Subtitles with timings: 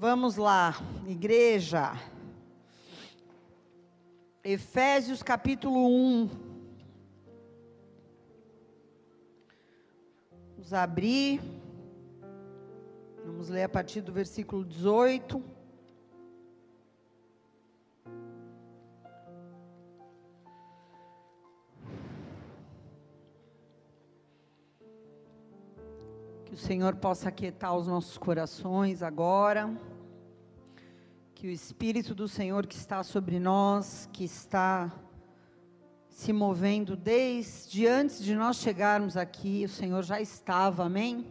[0.00, 0.76] Vamos lá,
[1.08, 2.00] igreja.
[4.44, 6.30] Efésios capítulo 1.
[10.52, 11.40] Vamos abrir.
[13.26, 15.42] Vamos ler a partir do versículo 18.
[26.58, 29.74] Senhor possa aquietar os nossos corações agora.
[31.34, 34.92] Que o Espírito do Senhor que está sobre nós, que está
[36.08, 41.26] se movendo desde antes de nós chegarmos aqui, o Senhor já estava, amém?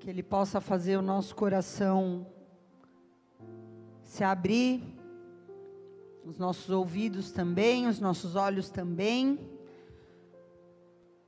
[0.00, 2.26] Que Ele possa fazer o nosso coração
[4.02, 4.82] se abrir,
[6.24, 9.53] os nossos ouvidos também, os nossos olhos também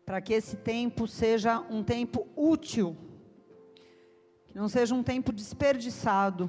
[0.06, 2.96] para que esse tempo seja um tempo útil,
[4.46, 6.48] que não seja um tempo desperdiçado,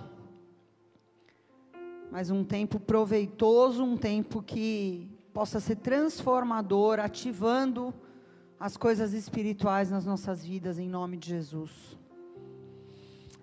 [2.12, 7.92] mas um tempo proveitoso, um tempo que possa ser transformador, ativando
[8.59, 11.98] as coisas espirituais nas nossas vidas, em nome de Jesus.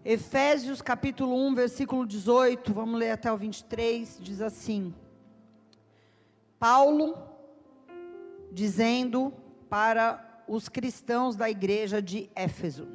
[0.05, 4.94] Efésios capítulo 1, versículo 18, vamos ler até o 23, diz assim:
[6.56, 7.19] Paulo,
[8.53, 9.33] dizendo
[9.75, 12.86] para os cristãos da igreja de Éfeso.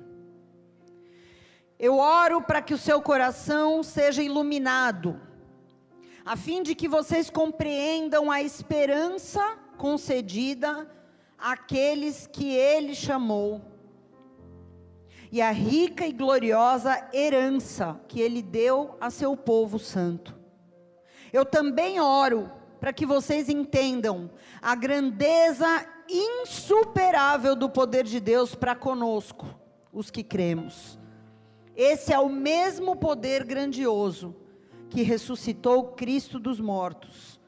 [1.78, 5.20] Eu oro para que o seu coração seja iluminado,
[6.26, 10.90] a fim de que vocês compreendam a esperança concedida
[11.38, 13.62] àqueles que ele chamou,
[15.30, 20.34] e a rica e gloriosa herança que ele deu a seu povo santo.
[21.34, 22.50] Eu também oro
[22.80, 24.30] para que vocês entendam
[24.62, 29.48] a grandeza insuperável do poder de Deus para conosco,
[29.92, 31.00] os que cremos.
[31.76, 34.36] Esse é o mesmo poder grandioso
[34.90, 37.40] que ressuscitou Cristo dos mortos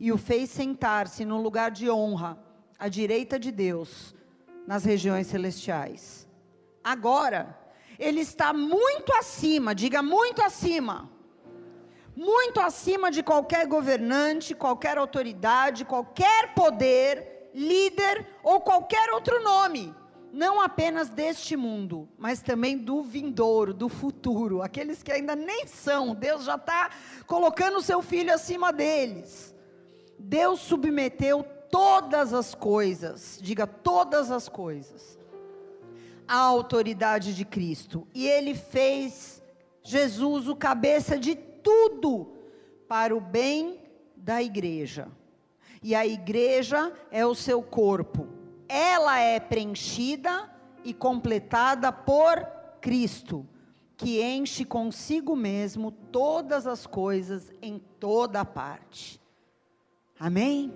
[0.00, 2.38] e o fez sentar-se no lugar de honra,
[2.78, 4.14] à direita de Deus,
[4.66, 6.28] nas regiões celestiais.
[6.82, 7.58] Agora,
[7.98, 11.10] ele está muito acima, diga muito acima,
[12.18, 19.94] muito acima de qualquer governante, qualquer autoridade, qualquer poder líder ou qualquer outro nome,
[20.32, 26.12] não apenas deste mundo, mas também do vindouro, do futuro, aqueles que ainda nem são,
[26.12, 26.90] Deus já está
[27.24, 29.54] colocando o seu filho acima deles.
[30.18, 35.16] Deus submeteu todas as coisas, diga todas as coisas,
[36.26, 39.40] à autoridade de Cristo, e Ele fez
[39.84, 42.32] Jesus o cabeça de tudo
[42.88, 43.78] para o bem
[44.16, 45.06] da igreja
[45.82, 48.26] e a igreja é o seu corpo.
[48.66, 50.50] Ela é preenchida
[50.82, 52.42] e completada por
[52.80, 53.46] Cristo,
[53.98, 59.20] que enche consigo mesmo todas as coisas em toda parte.
[60.18, 60.72] Amém?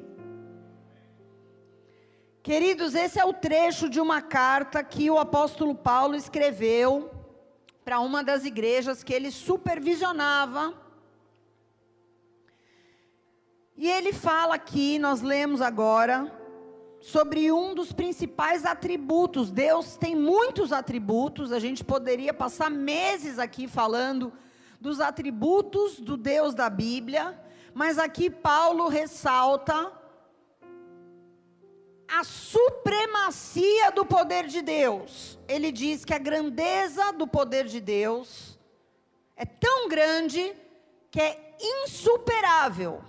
[2.43, 7.12] Queridos, esse é o trecho de uma carta que o apóstolo Paulo escreveu
[7.85, 10.75] para uma das igrejas que ele supervisionava
[13.77, 16.31] e ele fala aqui, nós lemos agora,
[17.01, 19.51] sobre um dos principais atributos.
[19.51, 24.33] Deus tem muitos atributos, a gente poderia passar meses aqui falando
[24.81, 27.37] dos atributos do Deus da Bíblia,
[27.75, 29.91] mas aqui Paulo ressalta
[32.13, 35.39] a supremacia do poder de Deus.
[35.49, 38.59] Ele diz que a grandeza do poder de Deus
[39.35, 40.55] é tão grande
[41.11, 43.03] que é insuperável.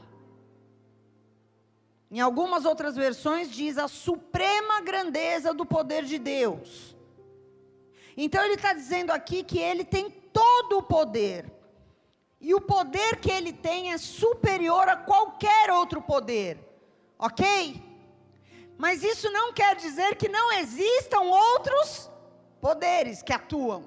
[2.10, 6.96] Em algumas outras versões diz a suprema grandeza do poder de Deus.
[8.16, 11.52] Então ele está dizendo aqui que ele tem todo o poder.
[12.40, 16.58] E o poder que ele tem é superior a qualquer outro poder.
[17.20, 17.93] Ok?
[18.78, 22.10] Mas isso não quer dizer que não existam outros
[22.60, 23.86] poderes que atuam.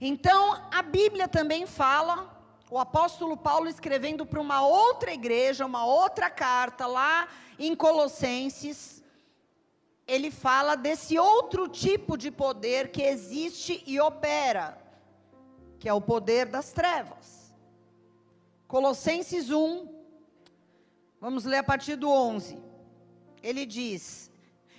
[0.00, 2.36] Então, a Bíblia também fala
[2.70, 7.28] o apóstolo Paulo escrevendo para uma outra igreja, uma outra carta lá
[7.58, 9.04] em Colossenses,
[10.06, 14.78] ele fala desse outro tipo de poder que existe e opera,
[15.78, 17.52] que é o poder das trevas.
[18.68, 19.88] Colossenses 1,
[21.20, 22.65] vamos ler a partir do 11.
[23.42, 24.30] Ele diz: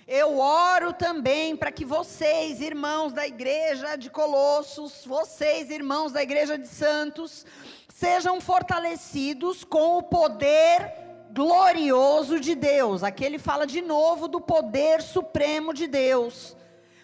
[0.06, 6.58] Eu oro também para que vocês, irmãos da igreja de Colossos, vocês, irmãos da igreja
[6.58, 7.44] de Santos,
[7.88, 10.92] sejam fortalecidos com o poder
[11.32, 13.02] glorioso de Deus.
[13.02, 16.56] Aqui ele fala de novo do poder supremo de Deus,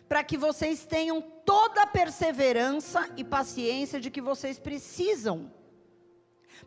[0.09, 5.51] para que vocês tenham toda a perseverança e paciência de que vocês precisam,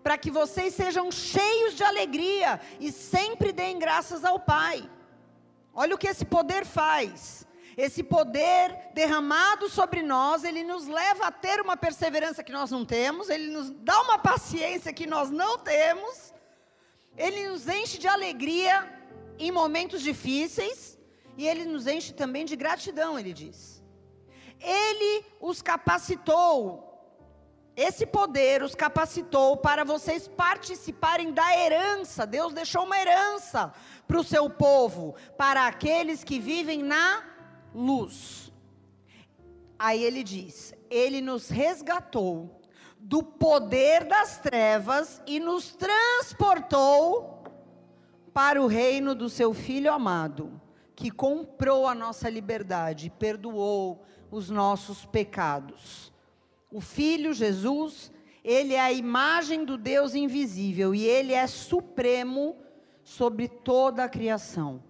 [0.04, 4.90] para que vocês sejam cheios de alegria e sempre deem graças ao Pai.
[5.74, 7.46] Olha o que esse poder faz.
[7.78, 12.84] Esse poder derramado sobre nós, ele nos leva a ter uma perseverança que nós não
[12.84, 16.34] temos, ele nos dá uma paciência que nós não temos,
[17.16, 18.92] ele nos enche de alegria
[19.38, 20.98] em momentos difíceis
[21.38, 23.84] e ele nos enche também de gratidão, ele diz.
[24.60, 26.87] Ele os capacitou,
[27.78, 32.26] esse poder os capacitou para vocês participarem da herança.
[32.26, 33.72] Deus deixou uma herança
[34.08, 37.24] para o seu povo, para aqueles que vivem na
[37.76, 38.52] luz.
[39.78, 42.60] Aí ele diz: Ele nos resgatou
[42.98, 47.44] do poder das trevas e nos transportou
[48.34, 50.60] para o reino do seu Filho amado,
[50.96, 56.12] que comprou a nossa liberdade, perdoou os nossos pecados.
[56.72, 58.12] O Filho Jesus,
[58.44, 62.58] ele é a imagem do Deus invisível e ele é supremo
[63.04, 64.84] sobre toda a criação.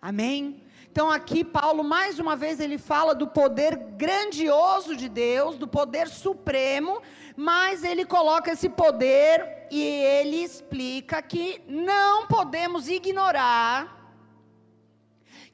[0.00, 0.62] Amém?
[0.90, 6.08] Então aqui Paulo mais uma vez ele fala do poder grandioso de Deus, do poder
[6.08, 7.02] supremo,
[7.36, 13.96] mas ele coloca esse poder e ele explica que não podemos ignorar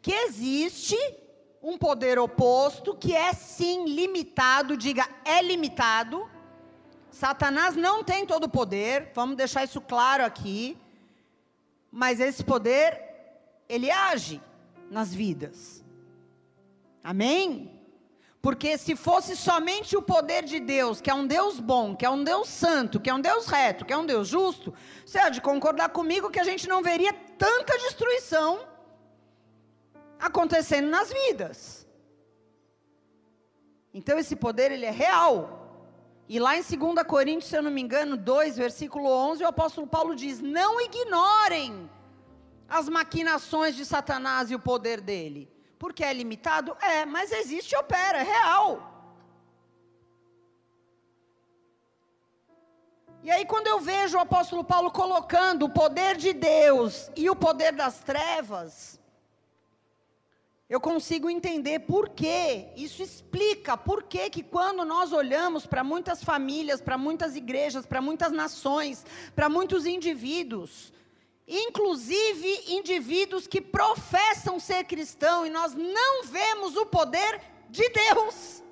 [0.01, 0.97] que existe
[1.63, 6.29] um poder oposto que é sim limitado, diga, é limitado.
[7.11, 10.77] Satanás não tem todo o poder, vamos deixar isso claro aqui.
[11.91, 13.01] Mas esse poder,
[13.69, 14.43] ele age
[14.91, 15.85] nas vidas.
[17.05, 17.79] Amém?
[18.41, 22.11] Porque se fosse somente o poder de Deus, que é um Deus bom, que é
[22.11, 24.75] um Deus santo, que é um Deus reto, que é um Deus justo,
[25.07, 28.72] você há de concordar comigo que a gente não veria tanta destruição
[30.29, 31.87] acontecendo nas vidas.
[33.93, 35.59] Então esse poder ele é real.
[36.29, 39.87] E lá em 2 Coríntios, se eu não me engano, 2, versículo 11, o apóstolo
[39.87, 41.91] Paulo diz: "Não ignorem
[42.73, 45.43] as maquinações de Satanás e o poder dele.
[45.79, 46.75] Porque é limitado?
[46.81, 48.89] É, mas existe e opera, é real.
[53.23, 57.37] E aí, quando eu vejo o apóstolo Paulo colocando o poder de Deus e o
[57.37, 58.99] poder das trevas,
[60.73, 62.69] eu consigo entender por quê.
[62.75, 68.01] Isso explica por quê que quando nós olhamos para muitas famílias, para muitas igrejas, para
[68.01, 69.05] muitas nações,
[69.35, 70.91] para muitos indivíduos,
[71.47, 78.63] inclusive indivíduos que professam ser cristão, e nós não vemos o poder de Deus.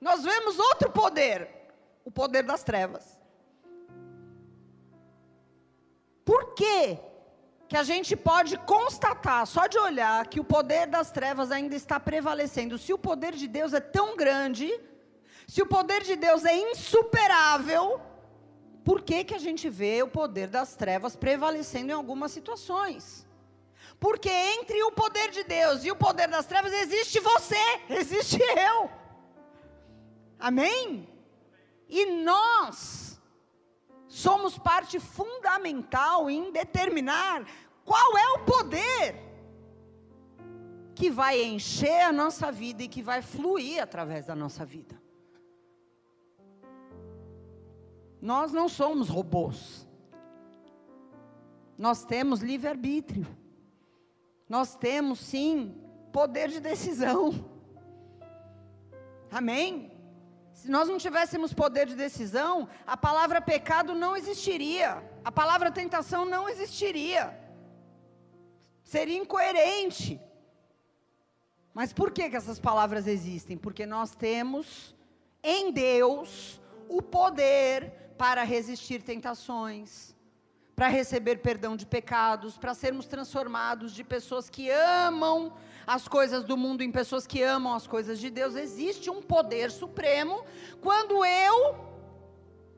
[0.00, 1.50] Nós vemos outro poder,
[2.02, 3.20] o poder das trevas.
[6.24, 6.98] Por quê?
[7.70, 12.00] Que a gente pode constatar, só de olhar, que o poder das trevas ainda está
[12.00, 12.76] prevalecendo.
[12.76, 14.68] Se o poder de Deus é tão grande,
[15.46, 18.00] se o poder de Deus é insuperável,
[18.84, 23.24] por que, que a gente vê o poder das trevas prevalecendo em algumas situações?
[24.00, 28.40] Porque entre o poder de Deus e o poder das trevas existe você, existe
[28.72, 28.90] eu.
[30.40, 31.08] Amém?
[31.88, 33.09] E nós
[34.10, 37.46] somos parte fundamental em determinar
[37.84, 39.14] qual é o poder
[40.96, 45.00] que vai encher a nossa vida e que vai fluir através da nossa vida.
[48.20, 49.86] Nós não somos robôs.
[51.78, 53.26] Nós temos livre-arbítrio.
[54.48, 55.80] Nós temos, sim,
[56.12, 57.48] poder de decisão.
[59.30, 59.89] Amém?
[60.60, 65.02] Se nós não tivéssemos poder de decisão, a palavra pecado não existiria.
[65.24, 67.22] A palavra tentação não existiria.
[68.82, 70.20] Seria incoerente.
[71.72, 73.56] Mas por que, que essas palavras existem?
[73.56, 74.94] Porque nós temos
[75.42, 80.14] em Deus o poder para resistir tentações,
[80.76, 85.54] para receber perdão de pecados, para sermos transformados de pessoas que amam
[85.90, 88.54] as coisas do mundo em pessoas que amam as coisas de Deus.
[88.54, 90.44] Existe um poder supremo.
[90.80, 91.74] Quando eu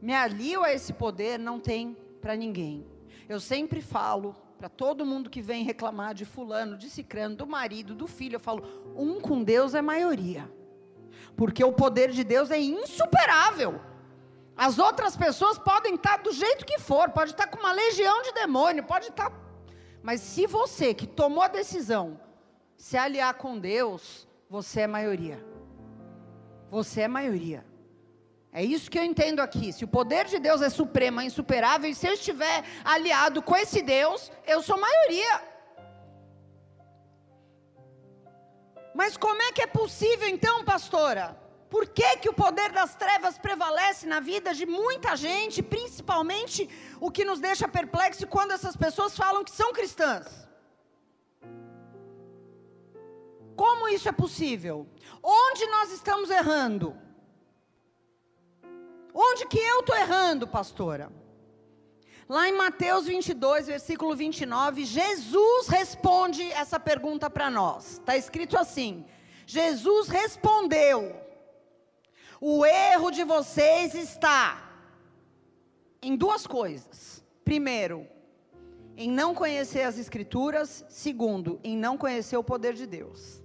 [0.00, 2.86] me alio a esse poder, não tem para ninguém.
[3.28, 7.94] Eu sempre falo para todo mundo que vem reclamar de fulano, de cicrano, do marido,
[7.94, 8.64] do filho, eu falo,
[8.96, 10.50] um com Deus é maioria.
[11.36, 13.78] Porque o poder de Deus é insuperável.
[14.56, 18.32] As outras pessoas podem estar do jeito que for, pode estar com uma legião de
[18.32, 19.30] demônio, pode estar.
[20.02, 22.18] Mas se você que tomou a decisão
[22.82, 25.38] se aliar com Deus, você é maioria.
[26.68, 27.64] Você é maioria.
[28.52, 29.72] É isso que eu entendo aqui.
[29.72, 33.54] Se o poder de Deus é supremo, é insuperável, e se eu estiver aliado com
[33.54, 35.34] esse Deus, eu sou maioria.
[38.92, 41.40] Mas como é que é possível então, pastora?
[41.70, 46.68] Por que, que o poder das trevas prevalece na vida de muita gente, principalmente
[47.00, 50.41] o que nos deixa perplexo quando essas pessoas falam que são cristãs?
[53.62, 54.88] Como isso é possível?
[55.22, 56.96] Onde nós estamos errando?
[59.14, 61.12] Onde que eu estou errando, pastora?
[62.28, 67.98] Lá em Mateus 22, versículo 29, Jesus responde essa pergunta para nós.
[67.98, 69.06] Está escrito assim:
[69.46, 71.14] Jesus respondeu:
[72.40, 74.72] O erro de vocês está
[76.02, 77.22] em duas coisas.
[77.44, 78.08] Primeiro,
[78.96, 80.84] em não conhecer as Escrituras.
[80.88, 83.41] Segundo, em não conhecer o poder de Deus.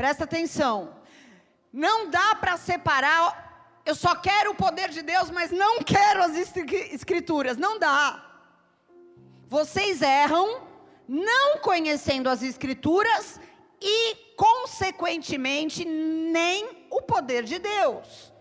[0.00, 0.94] Presta atenção.
[1.70, 3.50] Não dá para separar
[3.84, 7.58] eu só quero o poder de Deus, mas não quero as escrituras.
[7.58, 8.24] Não dá.
[9.46, 10.62] Vocês erram
[11.06, 13.38] não conhecendo as escrituras
[13.78, 18.32] e, consequentemente, nem o poder de Deus.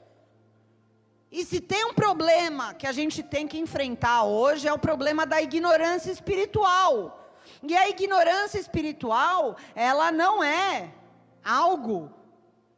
[1.29, 5.25] E se tem um problema que a gente tem que enfrentar hoje, é o problema
[5.25, 7.35] da ignorância espiritual.
[7.61, 10.93] E a ignorância espiritual, ela não é
[11.43, 12.11] algo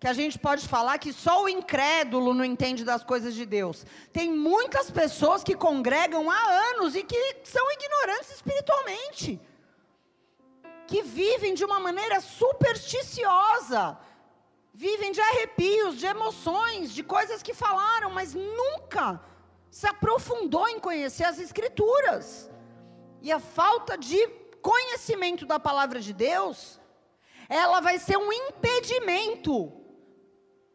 [0.01, 3.85] que a gente pode falar que só o incrédulo não entende das coisas de Deus.
[4.11, 6.41] Tem muitas pessoas que congregam há
[6.71, 9.39] anos e que são ignorantes espiritualmente,
[10.87, 13.95] que vivem de uma maneira supersticiosa,
[14.73, 19.21] vivem de arrepios, de emoções, de coisas que falaram, mas nunca
[19.69, 22.49] se aprofundou em conhecer as Escrituras.
[23.21, 24.27] E a falta de
[24.63, 26.80] conhecimento da palavra de Deus,
[27.51, 29.73] ela vai ser um impedimento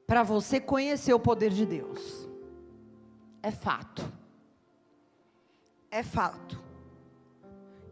[0.07, 2.29] para você conhecer o poder de Deus.
[3.43, 4.13] É fato.
[5.91, 6.63] É fato.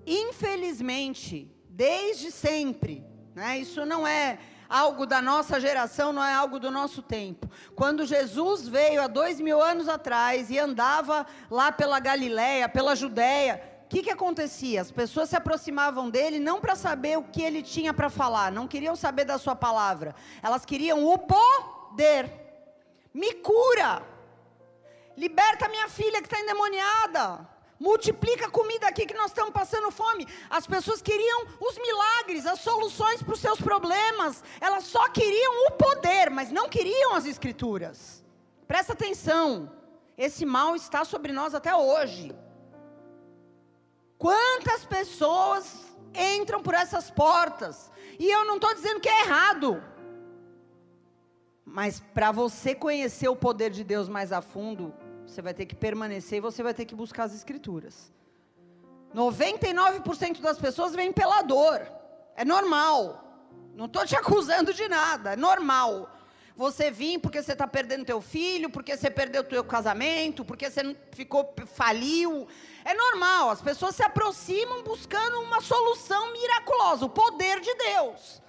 [0.06, 3.02] Infelizmente, desde sempre,
[3.34, 4.38] né, isso não é
[4.68, 7.48] algo da nossa geração, não é algo do nosso tempo.
[7.74, 13.73] Quando Jesus veio há dois mil anos atrás e andava lá pela Galiléia, pela Judéia,
[13.94, 14.80] que, que acontecia?
[14.80, 18.66] As pessoas se aproximavam dele não para saber o que ele tinha para falar, não
[18.66, 22.28] queriam saber da sua palavra, elas queriam o poder.
[23.12, 24.02] Me cura.
[25.16, 27.48] Liberta minha filha que está endemoniada.
[27.78, 30.26] Multiplica a comida aqui que nós estamos passando fome.
[30.50, 34.42] As pessoas queriam os milagres, as soluções para os seus problemas.
[34.60, 38.24] Elas só queriam o poder, mas não queriam as escrituras.
[38.66, 39.70] Presta atenção.
[40.18, 42.34] Esse mal está sobre nós até hoje.
[44.24, 47.92] Quantas pessoas entram por essas portas?
[48.18, 49.84] E eu não estou dizendo que é errado.
[51.62, 54.94] Mas para você conhecer o poder de Deus mais a fundo,
[55.26, 58.10] você vai ter que permanecer e você vai ter que buscar as escrituras.
[59.14, 61.86] 99% das pessoas vêm pela dor.
[62.34, 63.22] É normal.
[63.74, 65.34] Não estou te acusando de nada.
[65.34, 66.13] É normal.
[66.56, 70.96] Você vir porque você está perdendo teu filho, porque você perdeu teu casamento, porque você
[71.10, 72.46] ficou faliu.
[72.84, 73.50] É normal.
[73.50, 78.40] As pessoas se aproximam buscando uma solução miraculosa, o poder de Deus.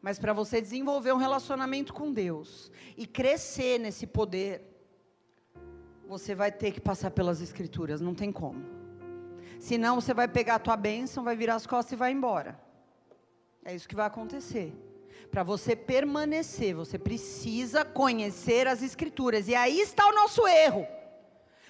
[0.00, 4.66] Mas para você desenvolver um relacionamento com Deus e crescer nesse poder,
[6.08, 8.64] você vai ter que passar pelas escrituras, não tem como.
[9.58, 12.58] Senão você vai pegar a tua bênção, vai virar as costas e vai embora.
[13.62, 14.72] É isso que vai acontecer.
[15.30, 19.46] Para você permanecer, você precisa conhecer as escrituras.
[19.46, 20.86] E aí está o nosso erro.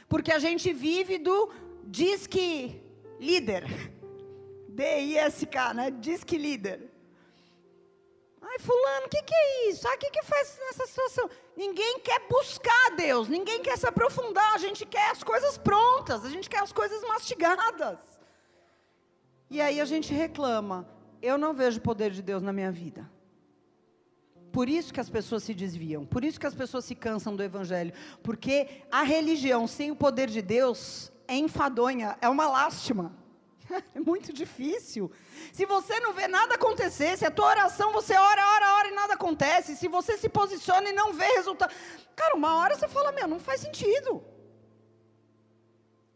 [0.09, 1.51] Porque a gente vive do
[1.85, 2.83] diz que
[3.19, 3.65] líder.
[4.69, 5.91] D-I-S-K, né?
[5.91, 6.91] Diz que líder.
[8.41, 9.87] Ai, fulano, o que, que é isso?
[9.87, 11.29] o que, que faz nessa situação?
[11.55, 16.31] Ninguém quer buscar Deus, ninguém quer se aprofundar, a gente quer as coisas prontas, a
[16.31, 17.99] gente quer as coisas mastigadas.
[19.51, 20.89] E aí a gente reclama,
[21.21, 23.09] eu não vejo o poder de Deus na minha vida.
[24.53, 27.43] Por isso que as pessoas se desviam, por isso que as pessoas se cansam do
[27.43, 27.93] Evangelho,
[28.23, 33.19] porque a religião sem o poder de Deus é enfadonha, é uma lástima.
[33.95, 35.13] É muito difícil.
[35.53, 38.95] Se você não vê nada acontecer, se a tua oração você ora, ora, ora e
[38.95, 41.73] nada acontece, se você se posiciona e não vê resultado,
[42.17, 44.25] cara, uma hora você fala, meu, não faz sentido.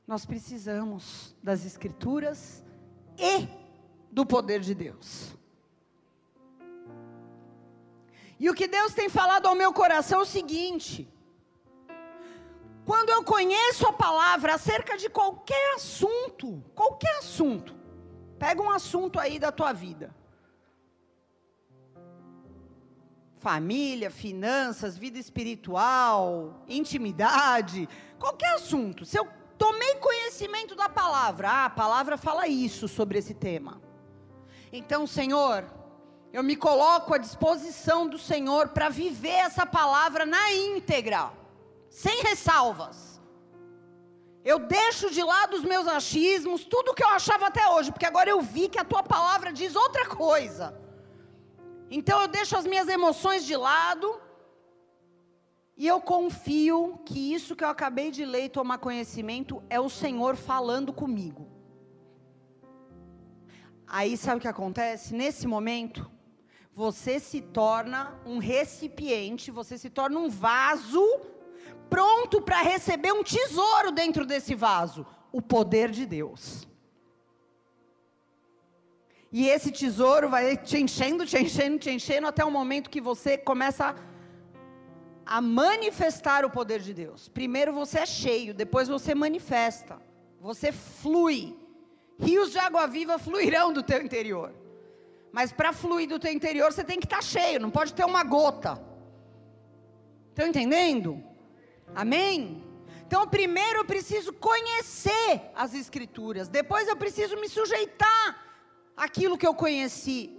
[0.05, 2.65] Nós precisamos das escrituras
[3.17, 3.47] e
[4.11, 5.37] do poder de Deus.
[8.39, 11.09] E o que Deus tem falado ao meu coração é o seguinte:
[12.85, 17.75] quando eu conheço a palavra acerca de qualquer assunto, qualquer assunto,
[18.39, 20.15] pega um assunto aí da tua vida.
[23.39, 27.89] Família, finanças, vida espiritual, intimidade,
[28.19, 29.05] qualquer assunto.
[29.05, 33.81] Se eu tomei conhecimento da palavra, ah, a palavra fala isso sobre esse tema.
[34.73, 35.65] Então, Senhor,
[36.37, 41.31] eu me coloco à disposição do Senhor para viver essa palavra na íntegra,
[41.89, 43.21] sem ressalvas.
[44.45, 48.29] Eu deixo de lado os meus achismos, tudo que eu achava até hoje, porque agora
[48.29, 50.77] eu vi que a tua palavra diz outra coisa.
[51.89, 54.21] Então eu deixo as minhas emoções de lado
[55.77, 59.89] e eu confio que isso que eu acabei de ler e tomar conhecimento é o
[59.89, 61.47] Senhor falando comigo.
[63.87, 65.15] Aí sabe o que acontece?
[65.15, 66.11] Nesse momento,
[66.75, 71.21] você se torna um recipiente, você se torna um vaso
[71.89, 76.67] pronto para receber um tesouro dentro desse vaso o poder de Deus.
[79.31, 83.37] E esse tesouro vai te enchendo, te enchendo, te enchendo, até o momento que você
[83.37, 83.95] começa
[85.27, 87.29] a, manifestar o poder de Deus.
[87.29, 90.01] Primeiro você é cheio, depois você manifesta,
[90.41, 91.59] você flui.
[92.17, 94.55] Rios de água viva fluirão do teu interior.
[95.37, 98.05] Mas para fluir do teu interior, você tem que estar tá cheio, não pode ter
[98.05, 98.81] uma gota.
[100.31, 101.21] Estão entendendo?
[101.93, 102.63] Amém?
[103.05, 108.45] Então, primeiro eu preciso conhecer as Escrituras, depois eu preciso me sujeitar
[108.97, 110.39] àquilo que eu conheci.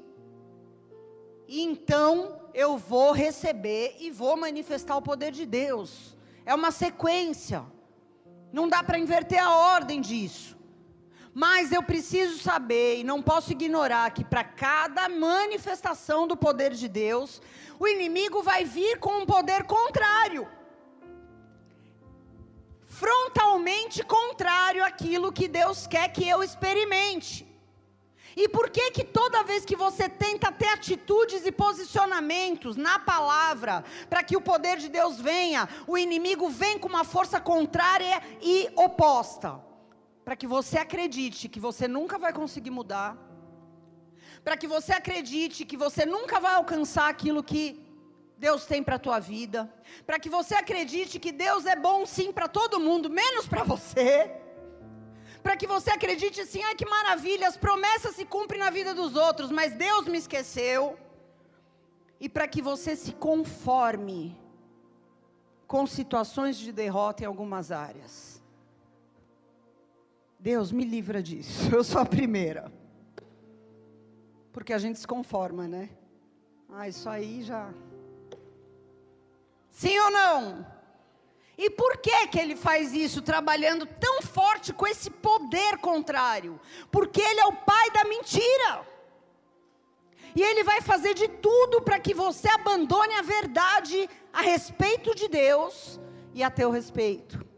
[1.45, 6.17] Então eu vou receber e vou manifestar o poder de Deus.
[6.45, 7.65] É uma sequência.
[8.49, 10.54] Não dá para inverter a ordem disso.
[11.43, 16.87] Mas eu preciso saber e não posso ignorar que para cada manifestação do poder de
[16.87, 17.41] Deus,
[17.77, 20.47] o inimigo vai vir com um poder contrário.
[22.85, 27.45] Frontalmente contrário àquilo que Deus quer que eu experimente.
[28.37, 33.83] E por que que toda vez que você tenta ter atitudes e posicionamentos na palavra,
[34.09, 38.69] para que o poder de Deus venha, o inimigo vem com uma força contrária e
[38.77, 39.64] oposta?
[40.25, 43.11] Para que você acredite que você nunca vai conseguir mudar,
[44.43, 47.63] para que você acredite que você nunca vai alcançar aquilo que
[48.37, 49.71] Deus tem para a tua vida,
[50.05, 54.31] para que você acredite que Deus é bom sim para todo mundo, menos para você,
[55.43, 59.15] para que você acredite assim, ai que maravilha, as promessas se cumprem na vida dos
[59.15, 60.97] outros, mas Deus me esqueceu,
[62.19, 64.35] e para que você se conforme
[65.67, 68.34] com situações de derrota em algumas áreas.
[70.45, 72.71] Deus me livra disso, eu sou a primeira.
[74.53, 75.89] Porque a gente se conforma, né?
[76.71, 77.73] Ah, isso aí já.
[79.71, 80.63] Sim ou não?
[81.57, 86.61] E por que que ele faz isso trabalhando tão forte com esse poder contrário?
[86.91, 88.85] Porque ele é o pai da mentira.
[90.35, 95.27] E ele vai fazer de tudo para que você abandone a verdade a respeito de
[95.27, 95.99] Deus
[96.35, 97.54] e a teu respeito.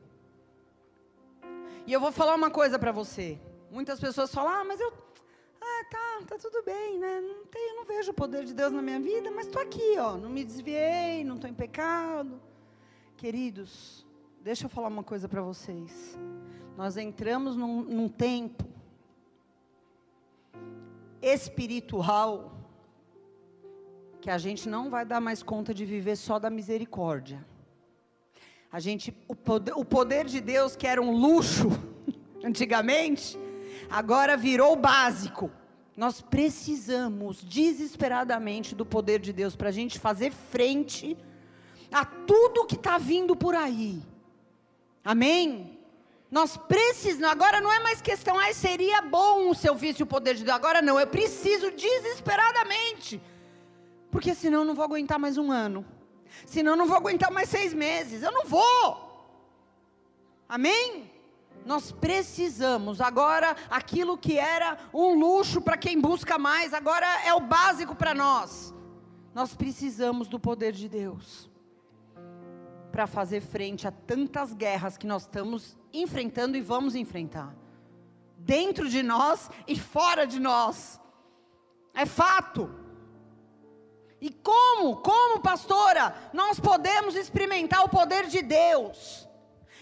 [1.87, 3.39] E eu vou falar uma coisa para você.
[3.71, 4.91] Muitas pessoas falam: "Ah, mas eu
[5.61, 7.21] ah, tá, tá tudo bem, né?
[7.21, 10.17] Não tenho, não vejo o poder de Deus na minha vida, mas estou aqui, ó,
[10.17, 12.41] não me desviei, não estou em pecado".
[13.15, 14.05] Queridos,
[14.41, 16.17] deixa eu falar uma coisa para vocês.
[16.75, 18.65] Nós entramos num, num tempo
[21.21, 22.51] espiritual
[24.19, 27.45] que a gente não vai dar mais conta de viver só da misericórdia.
[28.71, 31.69] A gente, o poder, o poder de Deus, que era um luxo
[32.43, 33.39] antigamente,
[33.89, 35.49] agora virou básico.
[35.95, 41.17] Nós precisamos desesperadamente do poder de Deus para a gente fazer frente
[41.91, 44.01] a tudo que está vindo por aí.
[45.03, 45.79] Amém?
[46.29, 50.35] Nós precisamos, agora não é mais questão, ah, seria bom se eu visse o poder
[50.35, 50.55] de Deus.
[50.55, 53.21] Agora não, eu preciso desesperadamente.
[54.11, 55.85] Porque senão eu não vou aguentar mais um ano
[56.45, 58.23] senão eu não vou aguentar mais seis meses.
[58.23, 59.07] Eu não vou.
[60.47, 61.11] Amém?
[61.65, 63.01] Nós precisamos.
[63.01, 68.13] Agora, aquilo que era um luxo para quem busca mais, agora é o básico para
[68.13, 68.73] nós.
[69.33, 71.49] Nós precisamos do poder de Deus
[72.91, 77.55] para fazer frente a tantas guerras que nós estamos enfrentando e vamos enfrentar.
[78.37, 80.99] Dentro de nós e fora de nós.
[81.93, 82.86] É fato.
[84.19, 89.27] E como, como pastora, nós podemos experimentar o poder de Deus?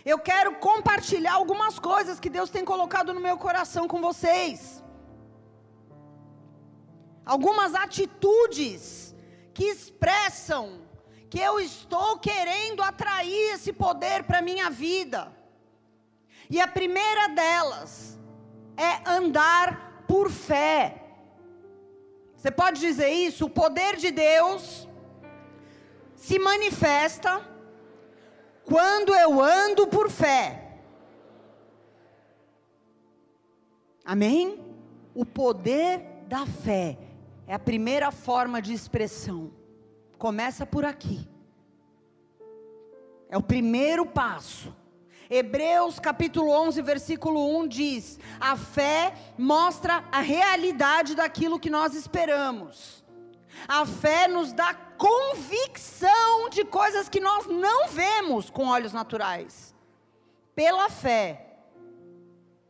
[0.04, 4.84] Eu quero compartilhar algumas coisas que Deus tem colocado no meu coração com vocês.
[7.26, 9.16] Algumas atitudes
[9.54, 10.82] que expressam
[11.30, 15.34] que eu estou querendo atrair esse poder para minha vida.
[16.50, 18.20] E a primeira delas
[18.78, 21.05] é andar por fé.
[22.46, 23.46] Você pode dizer isso?
[23.46, 24.88] O poder de Deus
[26.16, 27.44] se manifesta
[28.64, 30.78] quando eu ando por fé.
[34.06, 34.64] Amém?
[35.16, 37.00] O poder da fé.
[37.48, 39.52] É a primeira forma de expressão.
[40.20, 41.28] Começa por aqui.
[43.28, 44.72] É o primeiro passo.
[45.30, 53.04] Hebreus capítulo 11, versículo 1 diz: A fé mostra a realidade daquilo que nós esperamos.
[53.68, 59.74] A fé nos dá convicção de coisas que nós não vemos com olhos naturais.
[60.54, 61.58] Pela fé,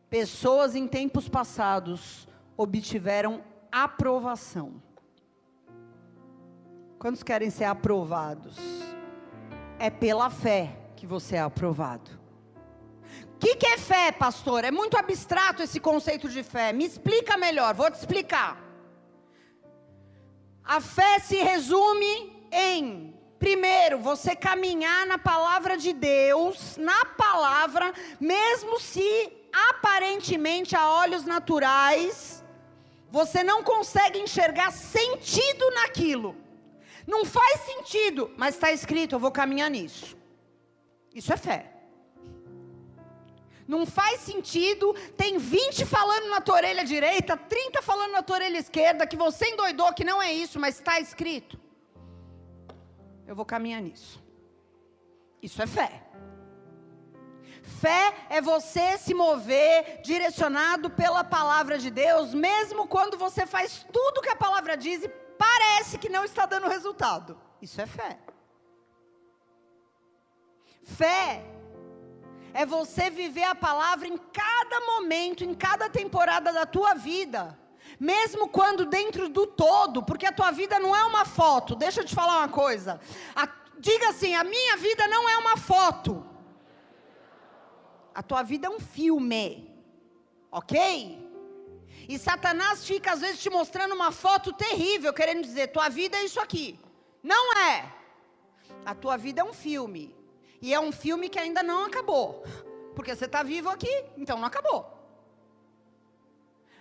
[0.08, 4.82] pessoas em tempos passados obtiveram aprovação.
[6.98, 8.56] Quantos querem ser aprovados?
[9.78, 12.25] É pela fé que você é aprovado.
[13.36, 14.64] O que, que é fé, pastor?
[14.64, 16.72] É muito abstrato esse conceito de fé.
[16.72, 18.58] Me explica melhor, vou te explicar.
[20.64, 28.80] A fé se resume em, primeiro, você caminhar na palavra de Deus, na palavra, mesmo
[28.80, 32.42] se aparentemente a olhos naturais,
[33.10, 36.34] você não consegue enxergar sentido naquilo.
[37.06, 40.16] Não faz sentido, mas está escrito, eu vou caminhar nisso.
[41.14, 41.75] Isso é fé.
[43.66, 48.58] Não faz sentido, tem 20 falando na tua orelha direita, 30 falando na tua orelha
[48.58, 51.58] esquerda, que você endoidou, que não é isso, mas está escrito.
[53.26, 54.22] Eu vou caminhar nisso.
[55.42, 56.02] Isso é fé.
[57.80, 64.22] Fé é você se mover direcionado pela palavra de Deus, mesmo quando você faz tudo
[64.22, 67.36] que a palavra diz e parece que não está dando resultado.
[67.60, 68.18] Isso é fé.
[70.84, 71.55] Fé
[72.56, 77.42] é você viver a palavra em cada momento, em cada temporada da tua vida.
[78.00, 81.76] Mesmo quando dentro do todo, porque a tua vida não é uma foto.
[81.76, 82.98] Deixa eu te falar uma coisa.
[83.34, 83.46] A,
[83.78, 86.24] diga assim: a minha vida não é uma foto.
[88.14, 89.70] A tua vida é um filme.
[90.50, 90.80] Ok?
[92.08, 96.24] E Satanás fica às vezes te mostrando uma foto terrível, querendo dizer: tua vida é
[96.24, 96.80] isso aqui.
[97.22, 97.92] Não é.
[98.86, 100.15] A tua vida é um filme.
[100.66, 102.44] E é um filme que ainda não acabou.
[102.92, 104.80] Porque você está vivo aqui, então não acabou.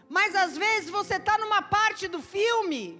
[0.09, 2.99] Mas às vezes você está numa parte do filme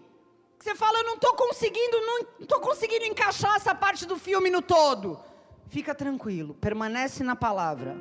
[0.60, 4.52] que você fala, eu não estou conseguindo, não estou conseguindo encaixar essa parte do filme
[4.52, 5.20] no todo.
[5.66, 8.00] Fica tranquilo, permanece na palavra.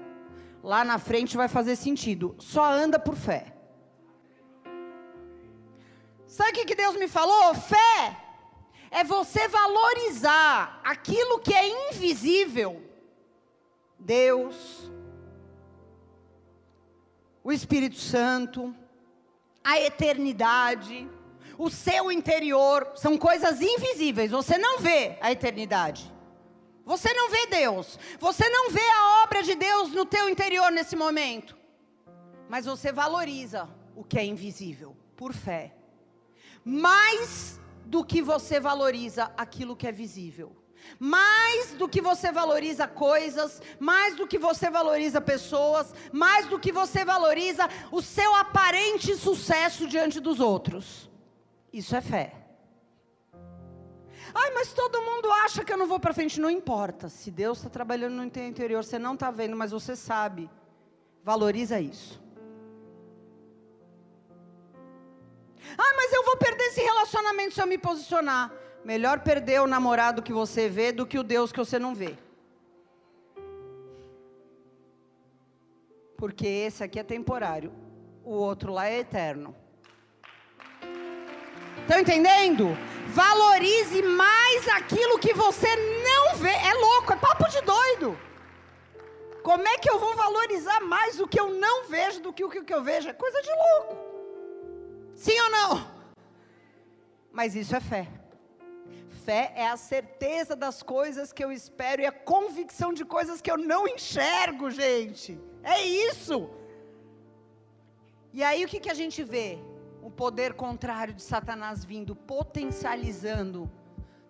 [0.62, 2.36] Lá na frente vai fazer sentido.
[2.38, 3.56] Só anda por fé.
[6.26, 7.54] Sabe o que Deus me falou?
[7.54, 8.23] Fé
[8.94, 12.80] é você valorizar aquilo que é invisível.
[13.98, 14.88] Deus,
[17.42, 18.72] o Espírito Santo,
[19.64, 21.10] a eternidade,
[21.58, 24.30] o seu interior, são coisas invisíveis.
[24.30, 26.12] Você não vê a eternidade.
[26.84, 27.98] Você não vê Deus.
[28.20, 31.56] Você não vê a obra de Deus no teu interior nesse momento.
[32.48, 35.74] Mas você valoriza o que é invisível por fé.
[36.64, 40.56] Mais do que você valoriza aquilo que é visível.
[40.98, 46.70] Mais do que você valoriza coisas, mais do que você valoriza pessoas, mais do que
[46.70, 51.10] você valoriza o seu aparente sucesso diante dos outros.
[51.72, 52.44] Isso é fé.
[54.34, 56.40] Ai, mas todo mundo acha que eu não vou para frente.
[56.40, 57.08] Não importa.
[57.08, 60.50] Se Deus está trabalhando no teu interior, você não está vendo, mas você sabe.
[61.22, 62.23] Valoriza isso.
[65.76, 68.52] Ah, mas eu vou perder esse relacionamento se eu me posicionar.
[68.84, 72.18] Melhor perder o namorado que você vê do que o Deus que você não vê.
[76.16, 77.72] Porque esse aqui é temporário,
[78.22, 79.54] o outro lá é eterno.
[81.80, 82.76] Estão entendendo?
[83.08, 86.50] Valorize mais aquilo que você não vê.
[86.50, 88.18] É louco, é papo de doido.
[89.42, 92.48] Como é que eu vou valorizar mais o que eu não vejo do que o
[92.48, 93.10] que eu vejo?
[93.10, 94.03] É coisa de louco.
[95.14, 95.94] Sim ou não?
[97.32, 98.08] Mas isso é fé.
[99.24, 103.50] Fé é a certeza das coisas que eu espero e a convicção de coisas que
[103.50, 105.40] eu não enxergo, gente.
[105.62, 106.50] É isso.
[108.32, 109.58] E aí o que, que a gente vê?
[110.02, 113.70] O poder contrário de Satanás vindo, potencializando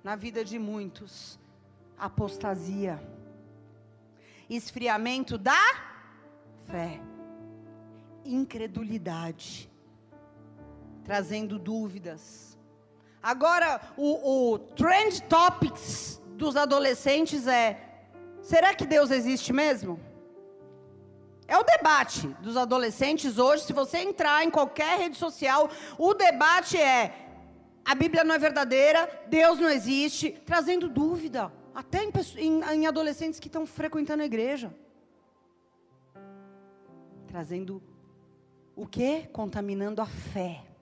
[0.02, 1.40] na vida de muitos
[1.98, 3.00] apostasia,
[4.48, 5.64] esfriamento da
[6.66, 7.00] fé,
[8.24, 9.70] incredulidade
[11.04, 12.58] trazendo dúvidas.
[13.22, 17.78] Agora, o, o trend topics dos adolescentes é:
[18.42, 20.00] será que Deus existe mesmo?
[21.46, 23.64] É o debate dos adolescentes hoje.
[23.64, 27.14] Se você entrar em qualquer rede social, o debate é:
[27.84, 33.38] a Bíblia não é verdadeira, Deus não existe, trazendo dúvida, até em, em, em adolescentes
[33.38, 34.74] que estão frequentando a igreja.
[37.26, 37.82] Trazendo
[38.76, 39.28] o que?
[39.32, 40.73] Contaminando a fé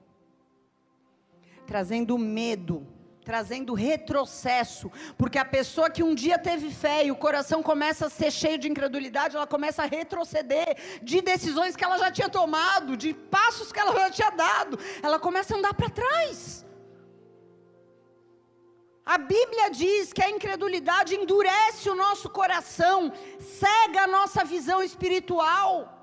[1.66, 2.87] trazendo medo,
[3.25, 8.11] trazendo retrocesso, porque a pessoa que um dia teve fé e o coração começa a
[8.11, 12.96] ser cheio de incredulidade, ela começa a retroceder de decisões que ela já tinha tomado,
[12.96, 16.66] de passos que ela já tinha dado, ela começa a andar para trás.
[19.05, 26.01] A Bíblia diz que a incredulidade endurece o nosso coração, cega a nossa visão espiritual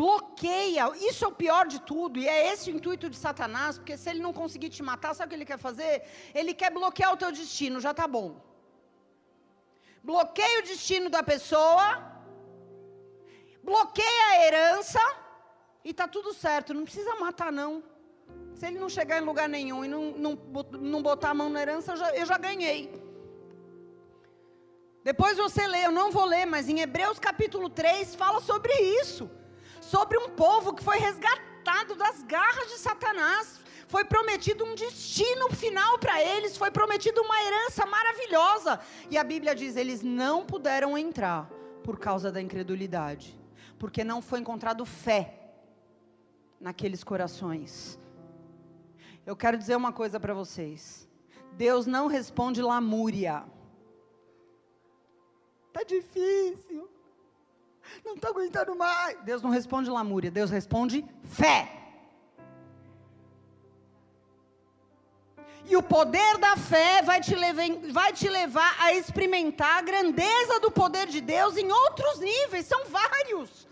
[0.00, 0.84] bloqueia.
[1.08, 4.08] Isso é o pior de tudo, e é esse o intuito de Satanás, porque se
[4.10, 5.94] ele não conseguir te matar, sabe o que ele quer fazer?
[6.38, 8.28] Ele quer bloquear o teu destino, já está bom.
[10.10, 11.84] Bloqueia o destino da pessoa,
[13.70, 15.04] bloqueia a herança,
[15.86, 17.72] e está tudo certo, não precisa matar não.
[18.58, 20.32] Se ele não chegar em lugar nenhum e não, não,
[20.92, 22.80] não botar a mão na herança, eu já, eu já ganhei.
[25.10, 29.30] Depois você lê, eu não vou ler, mas em Hebreus capítulo 3 fala sobre isso
[29.90, 33.60] sobre um povo que foi resgatado das garras de Satanás.
[33.88, 38.80] Foi prometido um destino final para eles, foi prometido uma herança maravilhosa.
[39.08, 41.48] E a Bíblia diz: eles não puderam entrar
[41.84, 43.38] por causa da incredulidade,
[43.78, 45.22] porque não foi encontrado fé
[46.60, 47.98] naqueles corações.
[49.24, 51.08] Eu quero dizer uma coisa para vocês:
[51.52, 53.44] Deus não responde lamúria.
[55.72, 56.95] Tá difícil
[58.04, 59.18] não estou aguentando mais.
[59.22, 61.76] Deus não responde lamúria, Deus responde fé.
[65.68, 70.60] E o poder da fé vai te, levar, vai te levar a experimentar a grandeza
[70.60, 73.66] do poder de Deus em outros níveis, são vários.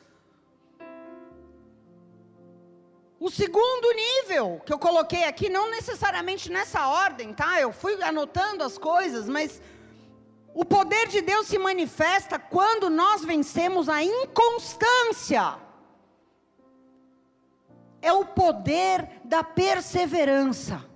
[3.20, 7.60] O segundo nível que eu coloquei aqui, não necessariamente nessa ordem, tá?
[7.60, 9.62] Eu fui anotando as coisas, mas
[10.54, 15.58] o poder de Deus se manifesta quando nós vencemos a inconstância.
[18.00, 20.88] É o poder da perseverança.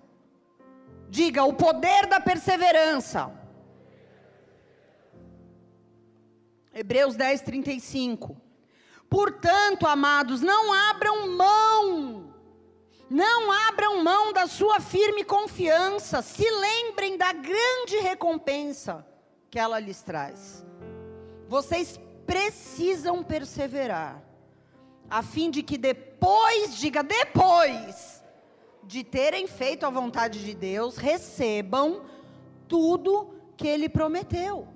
[1.08, 3.32] Diga, o poder da perseverança.
[6.72, 8.40] Hebreus 10, 35.
[9.10, 12.32] Portanto, amados, não abram mão,
[13.10, 19.04] não abram mão da sua firme confiança, se lembrem da grande recompensa
[19.50, 20.64] que ela lhes traz.
[21.48, 24.22] Vocês precisam perseverar,
[25.08, 28.22] a fim de que depois, diga depois,
[28.84, 32.04] de terem feito a vontade de Deus, recebam
[32.66, 34.68] tudo que Ele prometeu.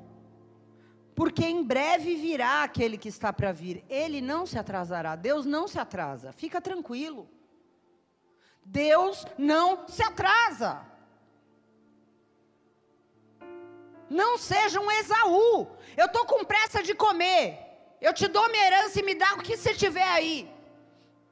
[1.15, 3.85] Porque em breve virá aquele que está para vir.
[3.89, 5.15] Ele não se atrasará.
[5.15, 6.33] Deus não se atrasa.
[6.33, 7.29] Fica tranquilo.
[8.65, 10.81] Deus não se atrasa.
[14.21, 15.67] Não seja um Esaú.
[15.97, 17.45] Eu estou com pressa de comer.
[18.07, 20.37] Eu te dou minha herança e me dá o que você tiver aí.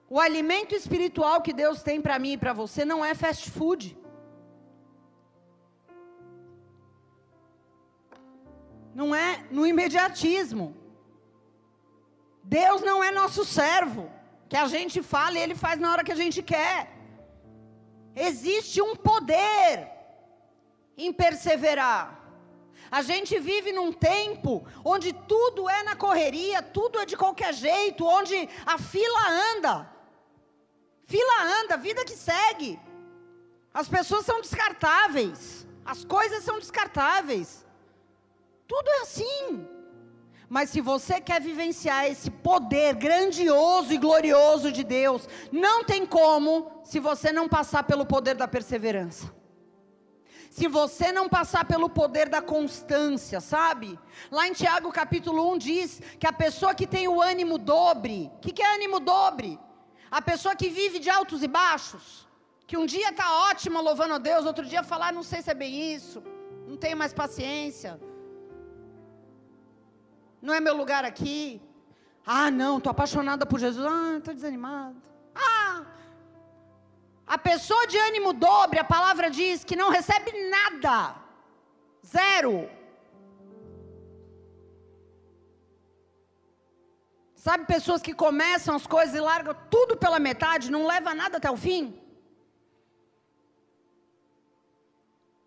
[0.08, 3.96] O alimento espiritual que Deus tem para mim e para você não é fast food.
[8.94, 10.66] Não é no imediatismo.
[12.42, 14.10] Deus não é nosso servo,
[14.48, 16.90] que a gente fala e ele faz na hora que a gente quer.
[18.16, 19.88] Existe um poder
[20.96, 22.19] em perseverar.
[22.90, 28.04] A gente vive num tempo onde tudo é na correria, tudo é de qualquer jeito,
[28.04, 29.88] onde a fila anda.
[31.06, 32.78] Fila anda, vida que segue.
[33.72, 37.64] As pessoas são descartáveis, as coisas são descartáveis.
[38.66, 39.68] Tudo é assim.
[40.48, 46.82] Mas se você quer vivenciar esse poder grandioso e glorioso de Deus, não tem como
[46.82, 49.39] se você não passar pelo poder da perseverança
[50.50, 53.96] se você não passar pelo poder da constância, sabe?
[54.32, 58.40] Lá em Tiago capítulo 1 diz que a pessoa que tem o ânimo dobre, o
[58.40, 59.58] que, que é ânimo dobre?
[60.10, 62.28] A pessoa que vive de altos e baixos,
[62.66, 65.54] que um dia está ótima louvando a Deus, outro dia falar, não sei se é
[65.54, 66.20] bem isso,
[66.66, 68.00] não tenho mais paciência,
[70.42, 71.62] não é meu lugar aqui.
[72.26, 73.86] Ah, não, estou apaixonada por Jesus.
[73.86, 75.00] Ah, estou desanimado.
[75.34, 75.86] Ah,
[77.34, 80.94] a pessoa de ânimo dobre, a palavra diz que não recebe nada.
[82.14, 82.54] Zero.
[87.44, 91.48] Sabe pessoas que começam as coisas e largam tudo pela metade, não leva nada até
[91.48, 91.84] o fim?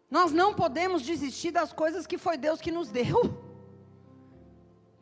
[0.10, 3.20] Nós não podemos desistir das coisas que foi Deus que nos deu.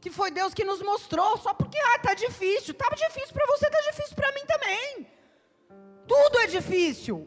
[0.04, 2.74] Que foi Deus que nos mostrou, só porque ah, tá difícil.
[2.74, 5.21] Tá difícil para você, tá difícil para mim também.
[6.12, 7.26] Tudo é difícil.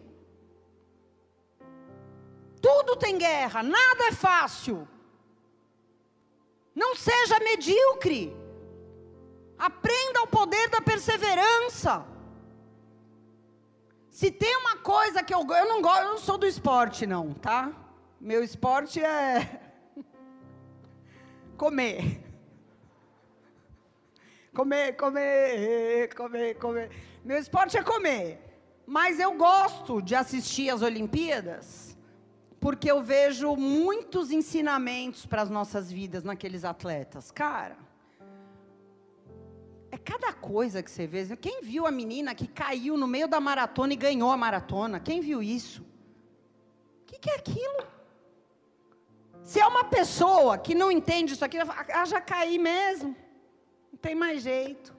[2.61, 4.87] Tudo tem guerra, nada é fácil.
[6.75, 8.37] Não seja medíocre.
[9.57, 12.07] Aprenda o poder da perseverança.
[14.11, 17.33] Se tem uma coisa que eu eu não gosto, eu não sou do esporte não,
[17.33, 17.73] tá?
[18.21, 19.61] Meu esporte é
[21.57, 22.23] comer.
[24.53, 26.91] Comer, comer, comer, comer.
[27.25, 28.44] Meu esporte é comer.
[28.87, 31.97] Mas eu gosto de assistir as Olimpíadas,
[32.61, 37.31] porque eu vejo muitos ensinamentos para as nossas vidas naqueles atletas.
[37.31, 37.77] Cara,
[39.91, 41.37] é cada coisa que você vê.
[41.37, 45.01] Quem viu a menina que caiu no meio da maratona e ganhou a maratona?
[45.01, 45.83] Quem viu isso?
[45.83, 47.87] O que, que é aquilo?
[49.43, 53.15] Se é uma pessoa que não entende isso aqui, ah, já caí mesmo.
[53.93, 54.94] Não tem mais jeito.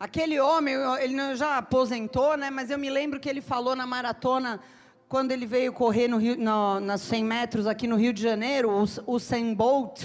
[0.00, 2.50] Aquele homem, ele já aposentou, né?
[2.50, 4.60] Mas eu me lembro que ele falou na maratona,
[5.08, 8.70] quando ele veio correr no Rio, no, nas 100 metros aqui no Rio de Janeiro,
[8.70, 10.04] o, o Sam Bolt.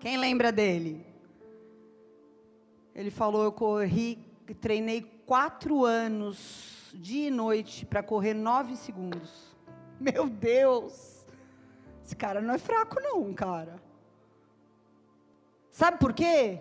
[0.00, 1.06] Quem lembra dele?
[2.94, 4.18] Ele falou: Eu corri,
[4.60, 9.54] treinei quatro anos, dia e noite, para correr nove segundos.
[10.00, 11.24] Meu Deus!
[12.04, 13.76] Esse cara não é fraco, não, cara.
[15.70, 16.60] Sabe por quê?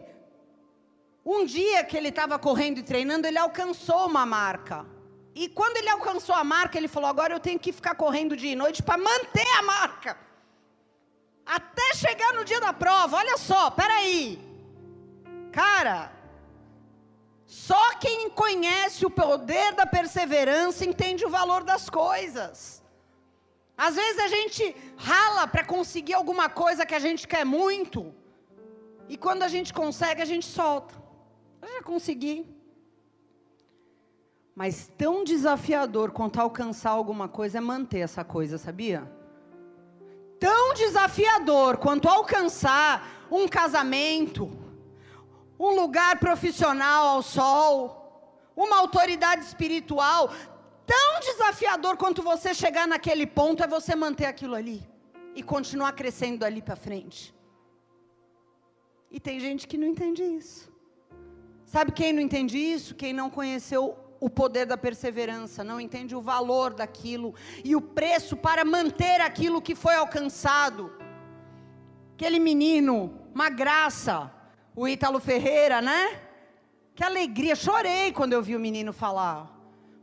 [1.26, 4.86] Um dia que ele estava correndo e treinando, ele alcançou uma marca.
[5.34, 8.54] E quando ele alcançou a marca, ele falou: agora eu tenho que ficar correndo dia
[8.54, 10.18] e noite para manter a marca.
[11.46, 13.18] Até chegar no dia da prova.
[13.18, 14.40] Olha só, peraí.
[15.52, 16.12] Cara,
[17.46, 22.84] só quem conhece o poder da perseverança entende o valor das coisas.
[23.78, 28.14] Às vezes a gente rala para conseguir alguma coisa que a gente quer muito,
[29.10, 31.05] e quando a gente consegue, a gente solta.
[31.74, 32.46] Já consegui.
[34.56, 39.12] Mas tão desafiador quanto alcançar alguma coisa é manter essa coisa, sabia?
[40.40, 44.50] Tão desafiador quanto alcançar um casamento,
[45.60, 50.30] um lugar profissional ao sol, uma autoridade espiritual,
[50.86, 54.88] tão desafiador quanto você chegar naquele ponto é você manter aquilo ali
[55.34, 57.36] e continuar crescendo dali para frente.
[59.12, 60.75] E tem gente que não entende isso.
[61.76, 62.96] Sabe quem não entende isso?
[62.96, 67.36] Quem não conheceu o poder da perseverança, não entende o valor daquilo
[67.66, 70.90] e o preço para manter aquilo que foi alcançado.
[72.14, 74.32] Aquele menino, uma graça,
[74.74, 76.22] o Ítalo Ferreira, né?
[76.96, 79.54] Que alegria, chorei quando eu vi o menino falar.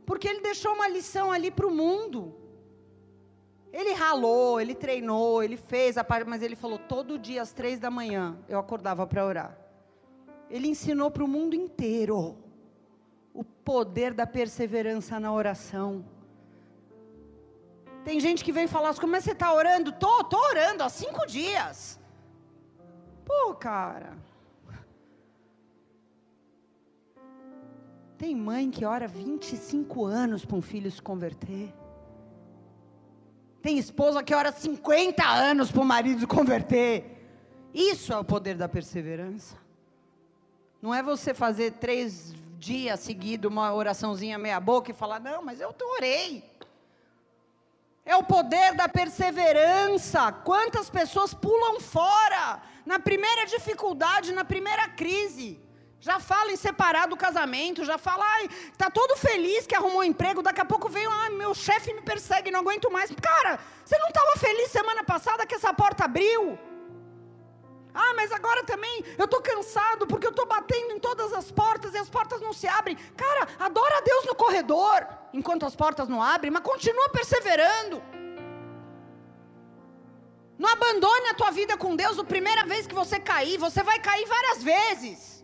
[0.05, 2.35] Porque ele deixou uma lição ali para o mundo.
[3.71, 7.79] Ele ralou, ele treinou, ele fez a parte, mas ele falou: todo dia às três
[7.79, 9.62] da manhã eu acordava para orar.
[10.53, 12.37] Ele ensinou para o mundo inteiro
[13.33, 16.05] o poder da perseverança na oração.
[18.03, 19.91] Tem gente que vem falar assim, como é que você está orando?
[19.93, 21.99] Tô, tô orando há cinco dias.
[23.25, 24.15] Pô, cara.
[28.15, 31.73] Tem mãe que ora 25 anos para um filho se converter.
[33.59, 36.93] Tem esposa que ora 50 anos para o marido se converter.
[37.73, 39.62] Isso é o poder da perseverança.
[40.83, 45.61] Não é você fazer três dias seguidos uma oraçãozinha meia boca e falar, não, mas
[45.61, 46.43] eu orei.
[48.05, 50.29] É o poder da perseverança.
[50.49, 55.57] Quantas pessoas pulam fora na primeira dificuldade, na primeira crise
[56.01, 60.03] já fala em separar do casamento, já fala, ai, tá todo feliz que arrumou um
[60.03, 63.09] emprego, daqui a pouco veio, ai, meu chefe me persegue, não aguento mais.
[63.21, 66.59] Cara, você não estava feliz semana passada que essa porta abriu?
[67.93, 71.93] Ah, mas agora também eu estou cansado porque eu estou batendo em todas as portas
[71.93, 72.95] e as portas não se abrem.
[73.15, 78.01] Cara, adora a Deus no corredor enquanto as portas não abrem, mas continua perseverando.
[80.57, 82.17] Não abandone a tua vida com Deus.
[82.17, 85.43] A primeira vez que você cair, você vai cair várias vezes.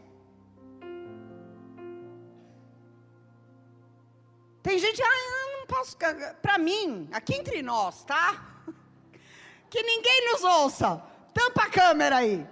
[4.62, 5.98] Tem gente, ah, não posso.
[6.42, 8.46] Para mim, aqui entre nós, tá?
[9.70, 11.04] Que ninguém nos ouça.
[11.40, 12.46] Tampa a câmera aí.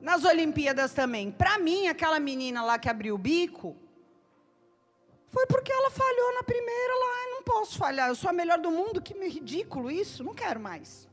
[0.00, 1.30] Nas Olimpíadas também.
[1.30, 3.76] Para mim, aquela menina lá que abriu o bico,
[5.28, 7.12] foi porque ela falhou na primeira lá.
[7.24, 9.00] Eu não posso falhar, eu sou a melhor do mundo.
[9.00, 11.08] Que ridículo isso, não quero mais.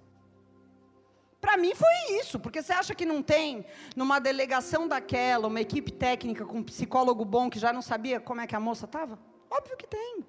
[1.40, 3.64] Para mim foi isso, porque você acha que não tem
[3.96, 8.42] numa delegação daquela, uma equipe técnica com um psicólogo bom que já não sabia como
[8.42, 9.20] é que a moça estava?
[9.52, 10.26] Óbvio que tem.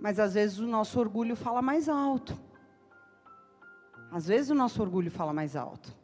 [0.00, 2.49] Mas às vezes o nosso orgulho fala mais alto.
[4.10, 5.94] Às vezes o nosso orgulho fala mais alto.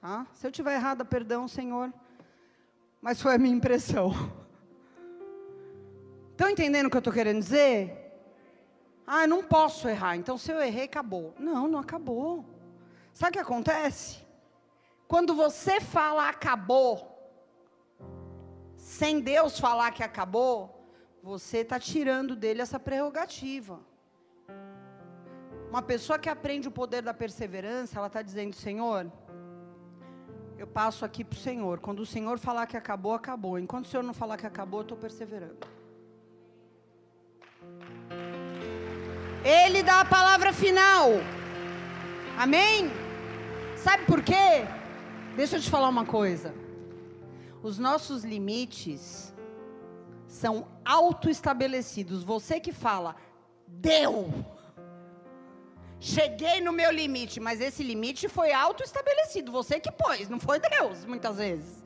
[0.00, 0.26] Tá?
[0.32, 1.92] Se eu tiver errada, perdão, Senhor.
[3.00, 4.12] Mas foi a minha impressão.
[6.30, 8.00] Estão entendendo o que eu estou querendo dizer?
[9.06, 11.34] Ah, eu não posso errar, então se eu errei, acabou.
[11.38, 12.44] Não, não acabou.
[13.12, 14.24] Sabe o que acontece?
[15.06, 17.14] Quando você fala acabou,
[18.76, 20.88] sem Deus falar que acabou,
[21.22, 23.80] você está tirando dele essa prerrogativa.
[25.74, 29.10] Uma pessoa que aprende o poder da perseverança, ela está dizendo: Senhor,
[30.56, 31.80] eu passo aqui para o Senhor.
[31.80, 33.58] Quando o Senhor falar que acabou, acabou.
[33.58, 35.56] Enquanto o Senhor não falar que acabou, eu estou perseverando.
[39.44, 41.08] Ele dá a palavra final.
[42.38, 42.88] Amém?
[43.76, 44.64] Sabe por quê?
[45.34, 46.54] Deixa eu te falar uma coisa.
[47.64, 49.34] Os nossos limites
[50.28, 52.22] são autoestabelecidos.
[52.22, 53.16] Você que fala,
[53.66, 54.53] deu.
[56.04, 59.50] Cheguei no meu limite, mas esse limite foi autoestabelecido.
[59.50, 61.82] Você que pôs, não foi Deus, muitas vezes.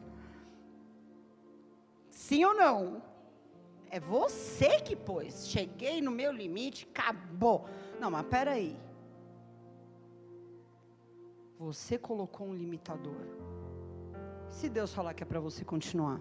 [2.11, 3.01] Sim ou não?
[3.89, 5.47] É você que pôs.
[5.47, 7.69] Cheguei no meu limite, acabou.
[8.01, 8.77] Não, mas peraí.
[11.57, 13.23] Você colocou um limitador.
[14.51, 16.21] Se Deus falar que é para você continuar.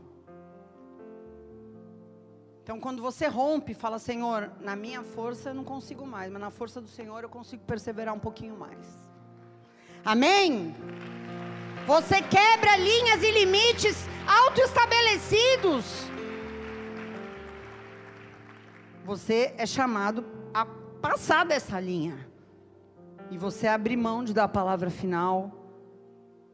[2.68, 6.50] Então, quando você rompe, fala, Senhor, na minha força eu não consigo mais, mas na
[6.50, 8.86] força do Senhor eu consigo perseverar um pouquinho mais.
[10.04, 10.76] Amém?
[11.86, 15.86] Você quebra linhas e limites autoestabelecidos.
[19.06, 20.66] Você é chamado a
[21.02, 22.28] passar dessa linha.
[23.32, 25.54] E você abre mão de dar a palavra final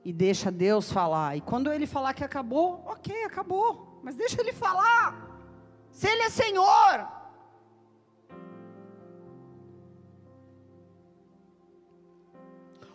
[0.06, 1.36] e deixa Deus falar.
[1.38, 4.00] E quando ele falar que acabou, ok, acabou.
[4.04, 5.33] Mas deixa ele falar.
[5.94, 7.08] Se Ele é Senhor.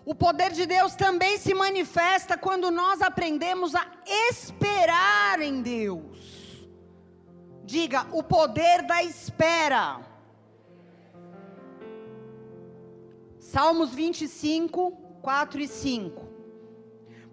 [0.05, 3.86] O poder de Deus também se manifesta quando nós aprendemos a
[4.30, 6.66] esperar em Deus.
[7.64, 10.01] Diga, o poder da espera.
[13.38, 14.90] Salmos 25,
[15.22, 16.28] 4 e 5.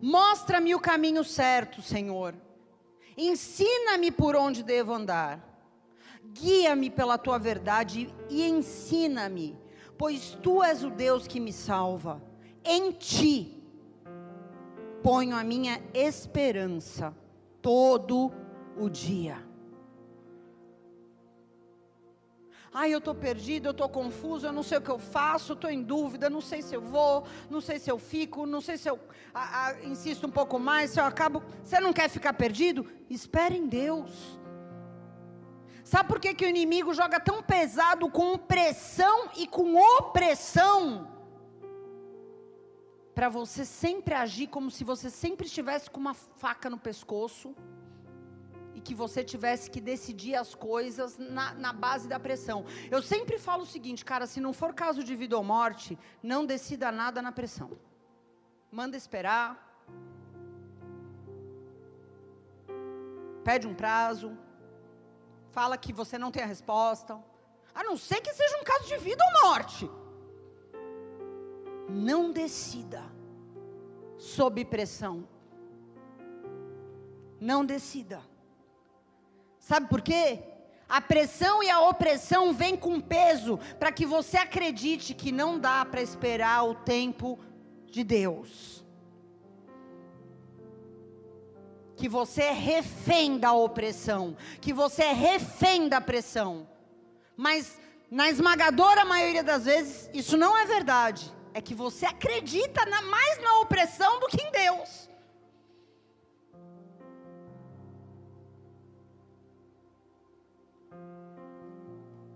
[0.02, 2.36] Mostra-me o caminho certo, Senhor.
[3.18, 5.55] Ensina-me por onde devo andar
[6.34, 9.58] guia-me pela tua verdade e ensina-me,
[9.98, 12.22] pois tu és o Deus que me salva.
[12.64, 13.56] Em ti
[15.04, 17.16] ponho a minha esperança
[17.62, 18.32] todo
[18.76, 19.38] o dia.
[22.74, 25.70] Ai, eu estou perdido, eu estou confuso, eu não sei o que eu faço, estou
[25.70, 28.90] em dúvida, não sei se eu vou, não sei se eu fico, não sei se
[28.90, 29.00] eu
[29.34, 31.42] a, a, insisto um pouco mais, se eu acabo.
[31.64, 32.86] Você não quer ficar perdido?
[33.10, 34.40] Espere em Deus.
[35.92, 41.08] Sabe por que, que o inimigo joga tão pesado com pressão e com opressão?
[43.14, 47.56] Para você sempre agir como se você sempre estivesse com uma faca no pescoço
[48.74, 52.66] e que você tivesse que decidir as coisas na, na, base da pressão.
[52.90, 56.48] Eu sempre falo o seguinte, cara, se não for caso de vida ou morte, não
[56.48, 57.70] decida nada na pressão.
[58.72, 59.50] Manda esperar.
[63.44, 64.36] Pede um prazo
[65.56, 67.18] fala que você não tem a resposta,
[67.74, 69.90] a não ser que seja um caso de vida ou morte.
[71.90, 73.02] Não decida
[74.18, 75.26] sob pressão.
[77.40, 78.22] Não decida.
[79.58, 80.44] Sabe por quê?
[80.90, 85.86] A pressão e a opressão vêm com peso para que você acredite que não dá
[85.86, 87.40] para esperar o tempo
[87.86, 88.85] de Deus.
[91.96, 96.68] Que você é refém da opressão, que você é refém da pressão.
[97.36, 97.80] Mas
[98.12, 101.34] na esmagadora maioria das vezes isso não é verdade.
[101.54, 105.10] É que você acredita na, mais na opressão do que em Deus.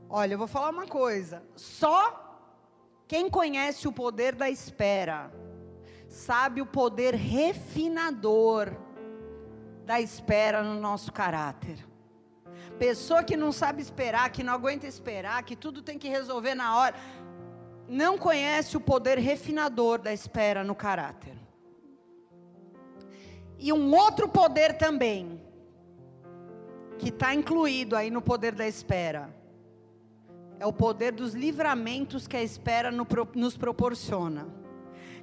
[0.09, 1.43] Olha, eu vou falar uma coisa.
[1.55, 2.27] Só
[3.07, 5.31] quem conhece o poder da espera
[6.07, 8.75] sabe o poder refinador
[9.89, 11.83] da espera no nosso caráter.
[12.77, 16.77] Pessoa que não sabe esperar, que não aguenta esperar, que tudo tem que resolver na
[16.77, 16.95] hora,
[17.87, 21.35] não conhece o poder refinador da espera no caráter.
[23.57, 25.41] E um outro poder também,
[26.99, 29.35] que está incluído aí no poder da espera,
[30.59, 32.91] é o poder dos livramentos que a espera
[33.33, 34.58] nos proporciona.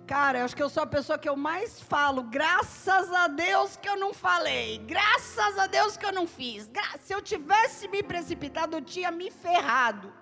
[0.07, 2.23] Cara, eu acho que eu sou a pessoa que eu mais falo.
[2.23, 4.79] Graças a Deus que eu não falei.
[4.79, 6.71] Graças a Deus que eu não fiz.
[7.01, 10.13] Se eu tivesse me precipitado, eu tinha me ferrado.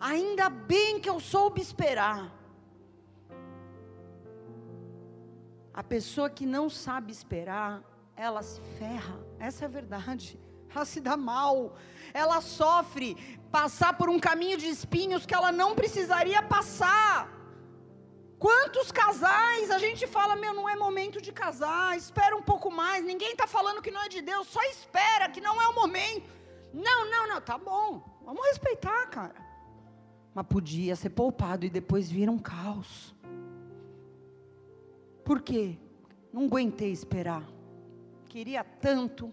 [0.00, 2.32] Ainda bem que eu soube esperar.
[5.72, 7.82] A pessoa que não sabe esperar,
[8.16, 9.16] ela se ferra.
[9.38, 10.38] Essa é a verdade.
[10.74, 11.76] Ela se dá mal.
[12.12, 17.43] Ela sofre passar por um caminho de espinhos que ela não precisaria passar.
[18.44, 23.02] Quantos casais a gente fala, meu, não é momento de casar, espera um pouco mais,
[23.02, 26.30] ninguém está falando que não é de Deus, só espera, que não é o momento.
[26.70, 29.34] Não, não, não, tá bom, vamos respeitar, cara.
[30.34, 33.14] Mas podia ser poupado e depois vira um caos.
[35.24, 35.78] Por quê?
[36.30, 37.48] Não aguentei esperar.
[38.26, 39.32] Queria tanto.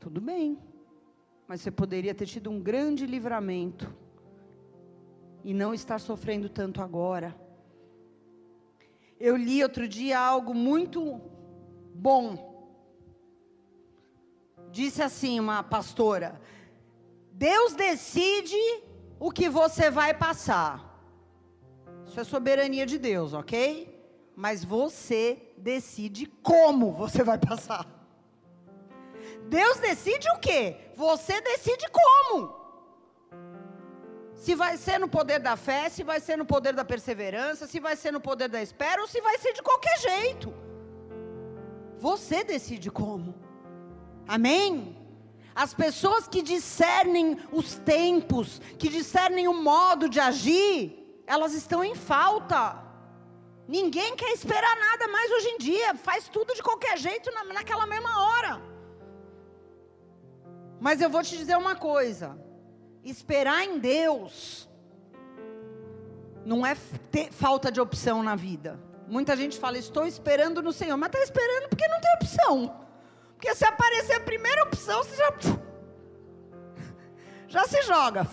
[0.00, 0.58] Tudo bem.
[1.46, 3.94] Mas você poderia ter tido um grande livramento
[5.44, 7.38] e não estar sofrendo tanto agora.
[9.20, 11.20] Eu li outro dia algo muito
[11.94, 12.52] bom.
[14.70, 16.40] Disse assim uma pastora:
[17.30, 18.56] Deus decide
[19.20, 20.92] o que você vai passar.
[22.06, 23.92] Isso é soberania de Deus, ok?
[24.34, 27.86] Mas você decide como você vai passar.
[29.48, 30.90] Deus decide o quê?
[30.96, 32.63] Você decide como.
[34.44, 37.80] Se vai ser no poder da fé, se vai ser no poder da perseverança, se
[37.80, 40.52] vai ser no poder da espera ou se vai ser de qualquer jeito.
[42.06, 43.34] Você decide como.
[44.28, 44.68] Amém?
[45.54, 51.94] As pessoas que discernem os tempos, que discernem o modo de agir, elas estão em
[51.94, 52.60] falta.
[53.66, 57.86] Ninguém quer esperar nada mais hoje em dia, faz tudo de qualquer jeito na, naquela
[57.86, 58.60] mesma hora.
[60.78, 62.43] Mas eu vou te dizer uma coisa:
[63.04, 64.68] esperar em Deus
[66.44, 66.76] não é
[67.10, 68.78] ter falta de opção na vida.
[69.06, 72.86] Muita gente fala, estou esperando no Senhor, mas está esperando porque não tem opção.
[73.34, 75.32] Porque se aparecer a primeira opção, você já.
[77.48, 78.26] Já se joga.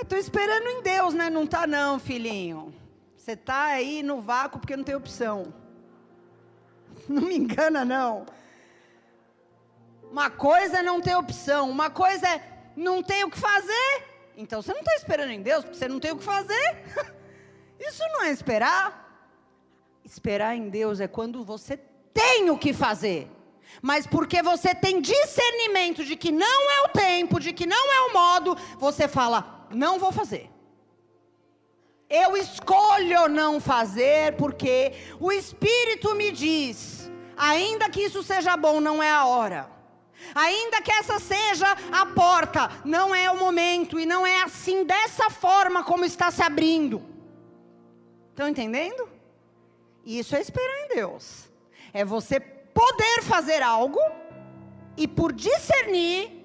[0.00, 1.28] Estou ah, esperando em Deus, né?
[1.28, 2.72] Não tá não, filhinho.
[3.16, 5.52] Você tá aí no vácuo porque não tem opção.
[7.08, 8.26] Não me engana não.
[10.10, 12.42] Uma coisa é não ter opção, uma coisa é
[12.76, 14.04] não ter o que fazer.
[14.36, 16.84] Então você não está esperando em Deus porque você não tem o que fazer.
[17.78, 19.08] Isso não é esperar.
[20.04, 21.76] Esperar em Deus é quando você
[22.12, 23.30] tem o que fazer.
[23.80, 28.00] Mas porque você tem discernimento de que não é o tempo, de que não é
[28.08, 30.50] o modo, você fala: não vou fazer.
[32.08, 39.00] Eu escolho não fazer porque o Espírito me diz, ainda que isso seja bom, não
[39.00, 39.79] é a hora.
[40.34, 45.30] Ainda que essa seja a porta, não é o momento e não é assim dessa
[45.30, 47.02] forma como está se abrindo.
[48.30, 49.08] Estão entendendo?
[50.04, 51.50] Isso é esperar em Deus.
[51.92, 54.00] É você poder fazer algo
[54.96, 56.40] e por discernir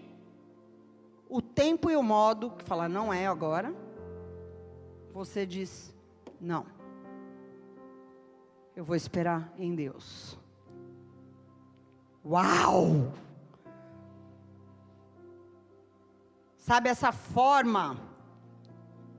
[1.30, 3.73] o tempo e o modo, que fala não é agora,
[5.13, 5.93] você diz
[6.39, 6.65] não.
[8.76, 10.38] Eu vou esperar em Deus.
[12.26, 13.13] Uau!
[16.66, 18.01] Sabe essa forma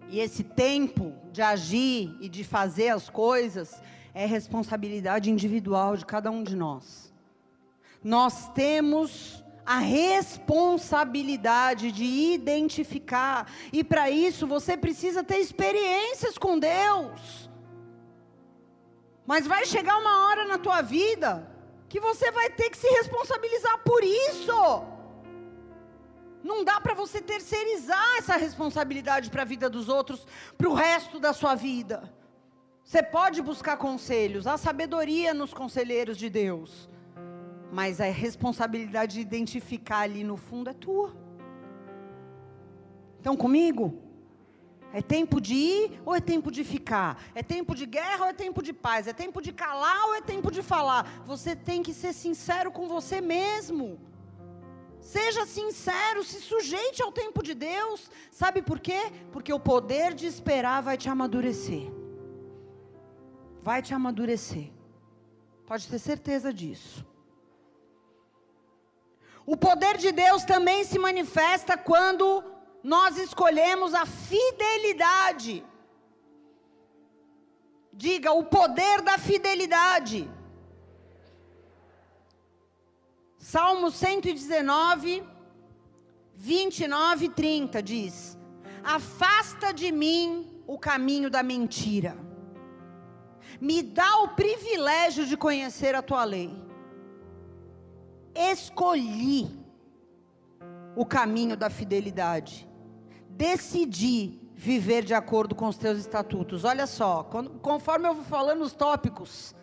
[0.08, 3.80] e esse tempo de agir e de fazer as coisas
[4.12, 7.14] é responsabilidade individual de cada um de nós.
[8.02, 17.48] Nós temos a responsabilidade de identificar, e para isso você precisa ter experiências com Deus.
[19.24, 21.48] Mas vai chegar uma hora na tua vida
[21.88, 24.95] que você vai ter que se responsabilizar por isso.
[26.46, 30.24] Não dá para você terceirizar essa responsabilidade para a vida dos outros,
[30.56, 32.14] para o resto da sua vida.
[32.84, 36.88] Você pode buscar conselhos, há sabedoria nos conselheiros de Deus.
[37.72, 41.12] Mas a responsabilidade de identificar ali no fundo é tua.
[43.18, 44.00] Estão comigo?
[44.92, 47.20] É tempo de ir ou é tempo de ficar?
[47.34, 49.08] É tempo de guerra ou é tempo de paz?
[49.08, 51.24] É tempo de calar ou é tempo de falar?
[51.26, 53.98] Você tem que ser sincero com você mesmo.
[55.14, 58.10] Seja sincero, se sujeite ao tempo de Deus.
[58.40, 59.00] Sabe por quê?
[59.32, 61.86] Porque o poder de esperar vai te amadurecer.
[63.62, 64.68] Vai te amadurecer.
[65.64, 67.06] Pode ter certeza disso.
[69.54, 72.26] O poder de Deus também se manifesta quando
[72.82, 75.64] nós escolhemos a fidelidade.
[77.92, 80.28] Diga, o poder da fidelidade.
[83.48, 85.22] Salmo 119,
[86.34, 88.36] 29 e 30 diz:
[88.82, 92.16] Afasta de mim o caminho da mentira,
[93.60, 96.50] me dá o privilégio de conhecer a tua lei
[98.34, 99.48] escolhi
[100.96, 102.68] o caminho da fidelidade,
[103.30, 106.64] decidi viver de acordo com os teus estatutos.
[106.64, 107.22] Olha só,
[107.62, 109.54] conforme eu vou falando os tópicos,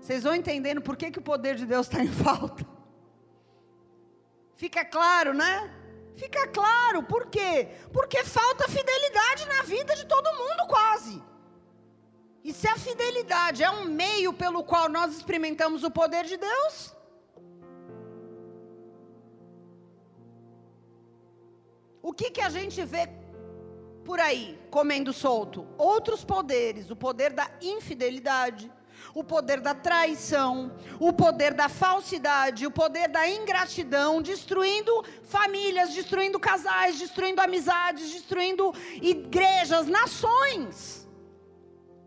[0.00, 2.71] vocês vão entendendo por que, que o poder de Deus está em falta.
[4.62, 5.54] Fica claro, né?
[6.14, 7.54] Fica claro, por quê?
[7.92, 11.20] Porque falta fidelidade na vida de todo mundo, quase.
[12.44, 16.94] E se a fidelidade é um meio pelo qual nós experimentamos o poder de Deus,
[22.00, 23.08] o que, que a gente vê
[24.04, 25.66] por aí comendo solto?
[25.76, 28.70] Outros poderes, o poder da infidelidade,
[29.14, 36.38] o poder da traição, o poder da falsidade, o poder da ingratidão, destruindo famílias, destruindo
[36.40, 41.08] casais, destruindo amizades, destruindo igrejas, nações.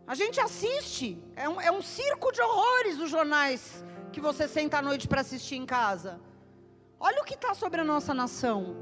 [0.06, 4.78] A gente assiste, é um, é um circo de horrores os jornais que você senta
[4.78, 6.20] à noite para assistir em casa.
[6.98, 8.76] Olha o que está sobre a nossa nação.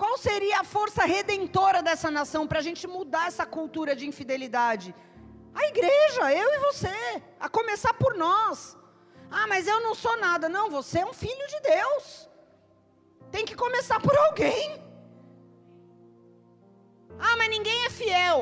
[0.00, 4.94] Qual seria a força redentora dessa nação para a gente mudar essa cultura de infidelidade?
[5.58, 6.96] A igreja, eu e você,
[7.40, 8.76] a começar por nós.
[9.30, 10.48] Ah, mas eu não sou nada.
[10.48, 12.04] Não, você é um filho de Deus.
[13.34, 14.66] Tem que começar por alguém.
[17.18, 18.38] Ah, mas ninguém é fiel.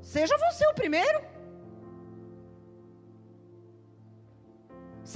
[0.00, 1.20] Seja você o primeiro.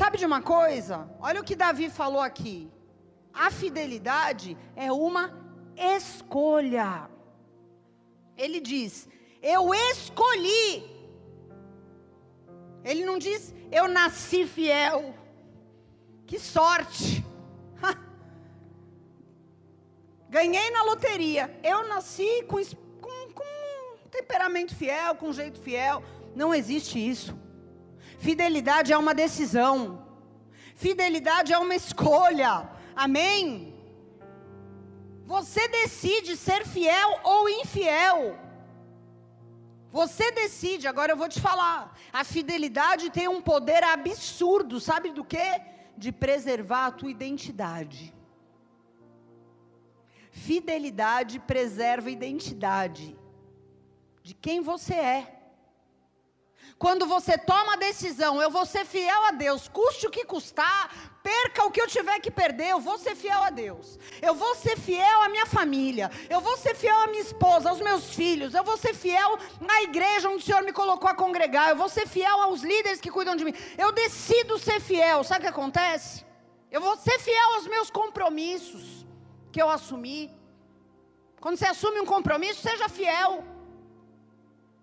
[0.00, 1.08] Sabe de uma coisa?
[1.20, 2.58] Olha o que Davi falou aqui.
[3.32, 5.24] A fidelidade é uma
[5.96, 7.08] escolha.
[8.36, 9.08] Ele diz:
[9.40, 10.99] Eu escolhi
[12.84, 15.14] ele não diz, eu nasci fiel.
[16.26, 17.24] Que sorte!
[20.28, 21.58] Ganhei na loteria.
[21.62, 22.56] Eu nasci com,
[23.00, 26.02] com, com temperamento fiel, com jeito fiel.
[26.34, 27.36] Não existe isso.
[28.18, 30.06] Fidelidade é uma decisão.
[30.76, 32.70] Fidelidade é uma escolha.
[32.94, 33.74] Amém?
[35.26, 38.38] Você decide ser fiel ou infiel.
[39.92, 41.98] Você decide, agora eu vou te falar.
[42.12, 45.60] A fidelidade tem um poder absurdo, sabe do que?
[45.96, 48.14] De preservar a tua identidade.
[50.30, 53.18] Fidelidade preserva a identidade
[54.22, 55.39] de quem você é.
[56.82, 60.82] Quando você toma a decisão, eu vou ser fiel a Deus, custe o que custar,
[61.22, 63.98] perca o que eu tiver que perder, eu vou ser fiel a Deus.
[64.22, 67.82] Eu vou ser fiel à minha família, eu vou ser fiel à minha esposa, aos
[67.82, 71.68] meus filhos, eu vou ser fiel na igreja onde o Senhor me colocou a congregar,
[71.68, 73.54] eu vou ser fiel aos líderes que cuidam de mim.
[73.76, 75.22] Eu decido ser fiel.
[75.22, 76.24] Sabe o que acontece?
[76.70, 79.06] Eu vou ser fiel aos meus compromissos
[79.52, 80.34] que eu assumi.
[81.42, 83.44] Quando você assume um compromisso, seja fiel.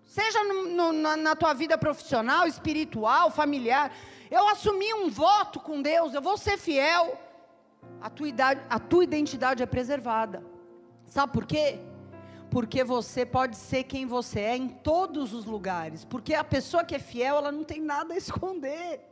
[0.08, 3.92] Seja no, no, na, tua vida profissional, espiritual, familiar.
[4.30, 7.20] Eu assumi um voto com Deus, eu vou ser fiel.
[8.00, 10.42] A tua, idade, a tua identidade é preservada.
[11.06, 11.78] Sabe por quê?
[12.50, 16.06] Porque você pode ser quem você é em todos os lugares.
[16.06, 19.02] Porque a pessoa que é fiel, ela não tem nada a esconder.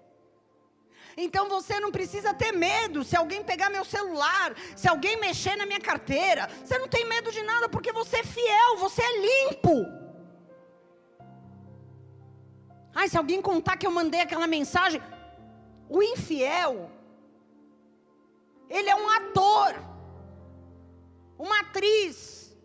[1.15, 5.67] Então você não precisa ter medo se alguém pegar meu celular, se alguém mexer na
[5.67, 6.49] minha carteira.
[6.65, 10.06] Você não tem medo de nada porque você é fiel, você é limpo.
[12.99, 15.03] Ai, se alguém contar que eu mandei aquela mensagem,
[15.97, 16.91] o infiel,
[18.71, 19.75] ele é um ator,
[21.39, 22.57] uma atriz,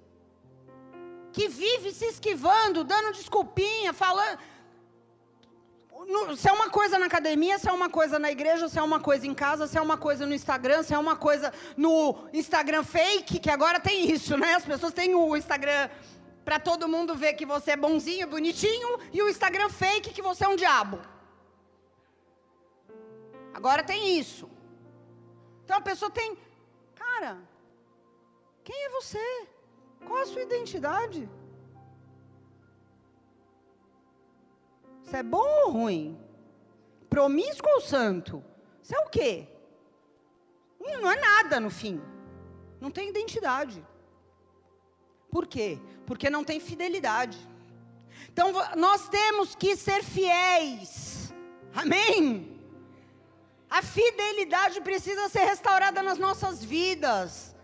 [1.34, 4.40] que vive se esquivando, dando desculpinha, falando.
[6.38, 9.02] Se é uma coisa na academia, se é uma coisa na igreja, se é uma
[9.02, 12.84] coisa em casa, se é uma coisa no Instagram, se é uma coisa no Instagram
[12.84, 14.54] fake, que agora tem isso, né?
[14.54, 15.90] As pessoas têm o Instagram
[16.52, 20.44] para todo mundo ver que você é bonzinho, bonitinho, e o Instagram fake que você
[20.44, 21.00] é um diabo.
[23.54, 24.50] Agora tem isso.
[25.64, 26.38] Então a pessoa tem,
[26.94, 27.38] cara,
[28.66, 29.48] quem é você?
[30.06, 31.22] Qual a sua identidade?
[35.04, 36.20] Você é bom ou ruim?
[37.10, 38.44] Promíscuo ou santo?
[38.82, 39.48] Você é o quê?
[40.82, 42.02] Não é nada no fim.
[42.82, 43.82] Não tem identidade.
[45.32, 45.80] Por quê?
[46.06, 47.38] Porque não tem fidelidade.
[48.32, 51.34] Então nós temos que ser fiéis.
[51.74, 52.60] Amém?
[53.70, 57.56] A fidelidade precisa ser restaurada nas nossas vidas.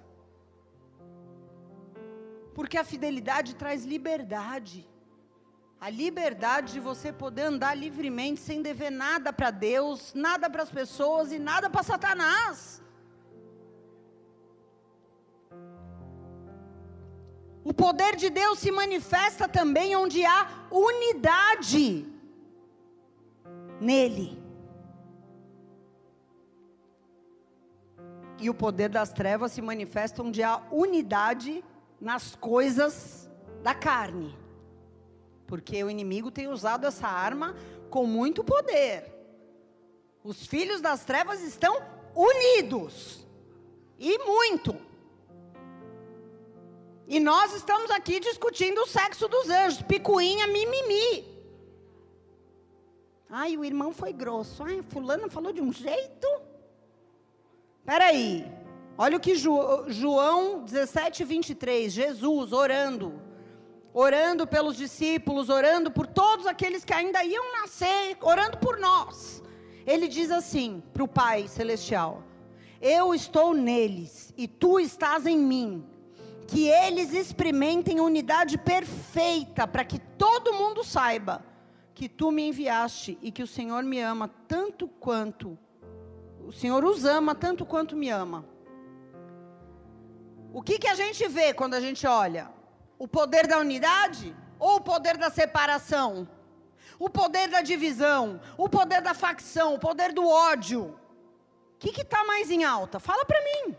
[2.55, 4.89] Porque a fidelidade traz liberdade.
[5.79, 10.71] A liberdade de você poder andar livremente sem dever nada para Deus, nada para as
[10.71, 12.81] pessoas e nada para Satanás.
[17.69, 22.07] O poder de Deus se manifesta também onde há unidade
[23.81, 24.41] nele.
[28.39, 31.61] E o poder das trevas se manifesta onde há unidade
[31.99, 33.29] nas coisas
[33.61, 34.33] da carne.
[35.45, 37.53] Porque o inimigo tem usado essa arma
[37.89, 39.13] com muito poder.
[40.23, 41.81] Os filhos das trevas estão
[42.15, 43.27] unidos.
[43.99, 44.86] E muito.
[47.07, 51.25] E nós estamos aqui discutindo o sexo dos anjos, picuinha, mimimi.
[53.29, 54.61] Ai, o irmão foi grosso.
[54.63, 56.27] Ai, fulano falou de um jeito.
[57.85, 58.45] Peraí.
[58.97, 63.21] Olha o que João 17, 23, Jesus orando.
[63.93, 69.41] Orando pelos discípulos, orando por todos aqueles que ainda iam nascer, orando por nós.
[69.85, 72.21] Ele diz assim para o Pai Celestial:
[72.81, 75.85] Eu estou neles e tu estás em mim.
[76.47, 81.43] Que eles experimentem unidade perfeita, para que todo mundo saiba
[81.93, 85.57] que tu me enviaste e que o Senhor me ama tanto quanto
[86.47, 88.45] o Senhor os ama tanto quanto me ama.
[90.53, 92.49] O que que a gente vê quando a gente olha?
[92.97, 96.25] O poder da unidade ou o poder da separação?
[96.97, 100.97] O poder da divisão, o poder da facção, o poder do ódio.
[101.75, 102.97] O que está mais em alta?
[102.97, 103.75] Fala para mim.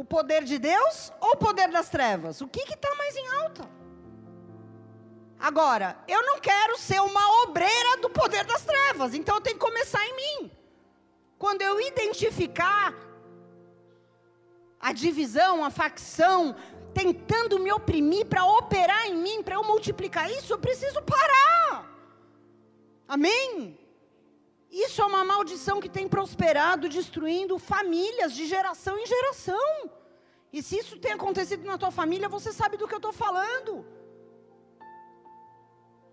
[0.00, 2.40] O poder de Deus ou o poder das trevas?
[2.40, 3.68] O que está mais em alta?
[5.40, 9.66] Agora, eu não quero ser uma obreira do poder das trevas, então eu tenho que
[9.66, 10.52] começar em mim.
[11.36, 12.94] Quando eu identificar
[14.78, 16.54] a divisão, a facção,
[16.94, 21.84] tentando me oprimir para operar em mim, para eu multiplicar isso, eu preciso parar.
[23.08, 23.76] Amém?
[24.70, 29.90] Isso é uma maldição que tem prosperado, destruindo famílias de geração em geração.
[30.52, 33.86] E se isso tem acontecido na tua família, você sabe do que eu estou falando.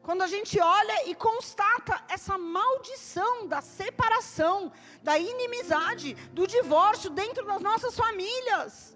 [0.02, 7.46] Quando a gente olha e constata essa maldição da separação, da inimizade, do divórcio dentro
[7.46, 8.96] das nossas famílias.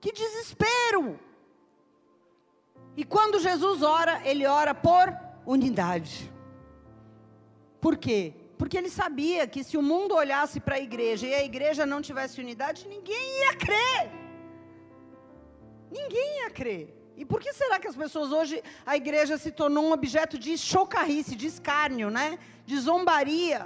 [0.00, 1.20] Que desespero!
[2.96, 5.14] E quando Jesus ora, ele ora por
[5.44, 6.32] unidade.
[7.86, 8.34] Por quê?
[8.58, 12.00] Porque ele sabia que se o mundo olhasse para a igreja e a igreja não
[12.08, 14.02] tivesse unidade, ninguém ia crer.
[15.98, 16.84] Ninguém ia crer.
[17.16, 20.58] E por que será que as pessoas hoje, a igreja se tornou um objeto de
[20.58, 22.40] chocarrice, de escárnio, né?
[22.70, 23.60] De zombaria?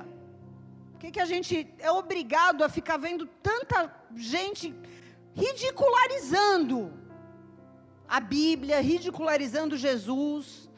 [0.91, 3.79] Por que, que a gente é obrigado a ficar vendo tanta
[4.15, 4.75] gente
[5.35, 6.93] ridicularizando
[8.07, 10.70] a Bíblia, ridicularizando Jesus?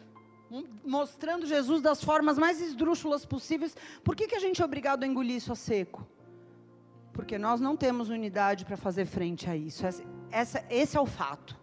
[0.84, 5.06] Mostrando Jesus das formas mais esdrúxulas possíveis, por que, que a gente é obrigado a
[5.06, 6.06] engolir isso a seco?
[7.12, 9.86] Porque nós não temos unidade para fazer frente a isso.
[9.86, 11.60] Essa, essa, esse é o fato.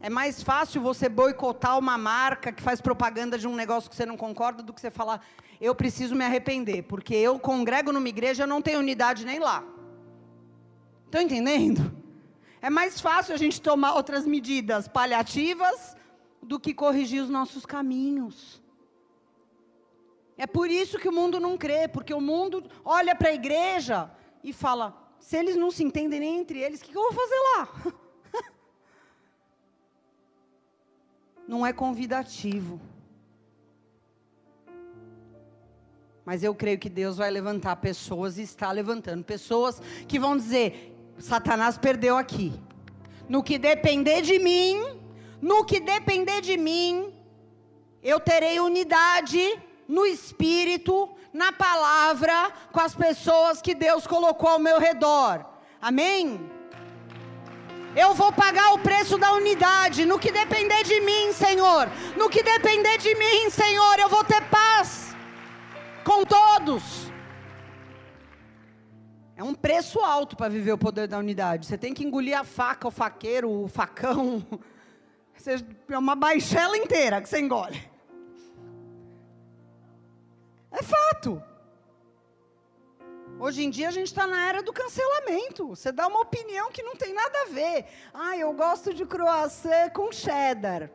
[0.00, 4.06] É mais fácil você boicotar uma marca que faz propaganda de um negócio que você
[4.06, 5.22] não concorda do que você falar,
[5.60, 9.62] eu preciso me arrepender, porque eu congrego numa igreja, eu não tenho unidade nem lá.
[11.04, 11.94] Estão entendendo?
[12.62, 15.96] É mais fácil a gente tomar outras medidas paliativas
[16.42, 18.62] do que corrigir os nossos caminhos.
[20.36, 24.10] É por isso que o mundo não crê, porque o mundo olha para a igreja
[24.42, 27.12] e fala: se eles não se entendem nem entre eles, o que, que eu vou
[27.12, 27.94] fazer lá?
[31.46, 32.80] não é convidativo.
[36.24, 40.96] Mas eu creio que Deus vai levantar pessoas e está levantando pessoas que vão dizer:
[41.18, 42.52] Satanás perdeu aqui.
[43.28, 44.99] No que depender de mim,
[45.40, 47.14] no que depender de mim,
[48.02, 54.78] eu terei unidade no espírito, na palavra, com as pessoas que Deus colocou ao meu
[54.78, 55.44] redor.
[55.80, 56.50] Amém?
[57.96, 60.04] Eu vou pagar o preço da unidade.
[60.06, 61.88] No que depender de mim, Senhor.
[62.16, 65.16] No que depender de mim, Senhor, eu vou ter paz
[66.04, 67.10] com todos.
[69.36, 71.66] É um preço alto para viver o poder da unidade.
[71.66, 74.46] Você tem que engolir a faca, o faqueiro, o facão,
[75.88, 77.90] é uma baixela inteira que você engole.
[80.70, 81.42] É fato.
[83.38, 85.68] Hoje em dia a gente está na era do cancelamento.
[85.68, 87.86] Você dá uma opinião que não tem nada a ver.
[88.12, 90.90] Ah, eu gosto de croissant com cheddar.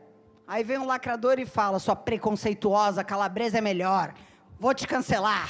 [0.47, 4.13] Aí vem um lacrador e fala: sua preconceituosa calabresa é melhor.
[4.59, 5.49] Vou te cancelar.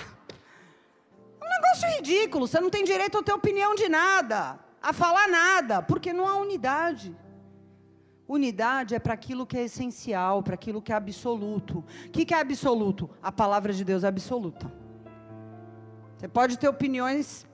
[1.42, 2.48] É um negócio ridículo.
[2.48, 6.38] Você não tem direito a ter opinião de nada, a falar nada, porque não há
[6.38, 7.16] unidade.
[8.28, 11.80] Unidade é para aquilo que é essencial, para aquilo que é absoluto.
[12.08, 13.10] O que, que é absoluto?
[13.22, 14.72] A palavra de Deus é absoluta.
[16.18, 17.46] Você pode ter opiniões,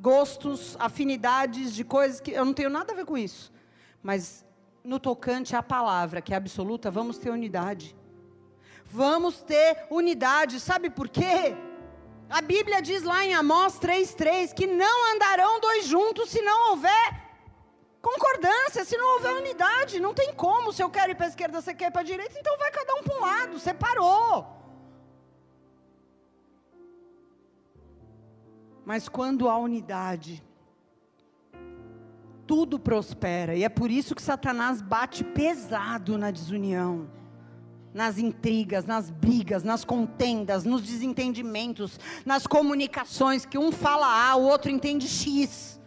[0.00, 3.52] gostos, afinidades de coisas que eu não tenho nada a ver com isso.
[4.02, 4.46] Mas
[4.82, 7.94] no tocante à palavra, que é absoluta, vamos ter unidade.
[8.86, 10.58] Vamos ter unidade.
[10.58, 11.54] Sabe por quê?
[12.30, 17.23] A Bíblia diz lá em Amós 3,3 que não andarão dois juntos se não houver
[18.04, 20.74] Concordância, se não houver unidade, não tem como.
[20.74, 22.70] Se eu quero ir para a esquerda, você quer ir para a direita, então vai
[22.70, 24.46] cada um para um lado, separou.
[28.84, 30.44] Mas quando há unidade,
[32.46, 33.56] tudo prospera.
[33.56, 37.10] E é por isso que Satanás bate pesado na desunião,
[37.94, 44.42] nas intrigas, nas brigas, nas contendas, nos desentendimentos, nas comunicações que um fala A, o
[44.42, 45.80] outro entende X.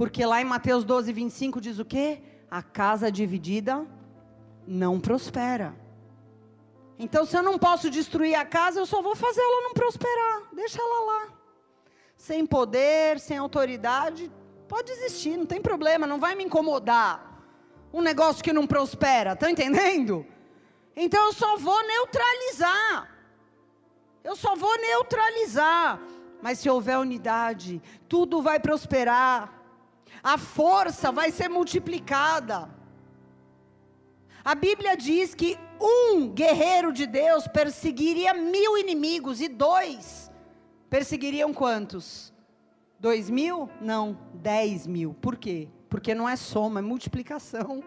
[0.00, 2.22] Porque lá em Mateus 12, 25 diz o quê?
[2.50, 3.86] A casa dividida
[4.66, 5.76] não prospera.
[6.98, 10.44] Então, se eu não posso destruir a casa, eu só vou fazer ela não prosperar.
[10.54, 11.28] Deixa ela lá.
[12.16, 14.32] Sem poder, sem autoridade,
[14.66, 17.44] pode existir, não tem problema, não vai me incomodar.
[17.92, 20.24] Um negócio que não prospera, tá entendendo?
[20.96, 23.06] Então eu só vou neutralizar.
[24.24, 26.00] Eu só vou neutralizar.
[26.40, 29.59] Mas se houver unidade, tudo vai prosperar.
[30.22, 32.68] A força vai ser multiplicada.
[34.44, 40.30] A Bíblia diz que um guerreiro de Deus perseguiria mil inimigos e dois
[40.88, 42.32] perseguiriam quantos?
[42.98, 43.70] Dois mil?
[43.80, 45.14] Não, dez mil.
[45.14, 45.68] Por quê?
[45.88, 47.82] Porque não é soma, é multiplicação.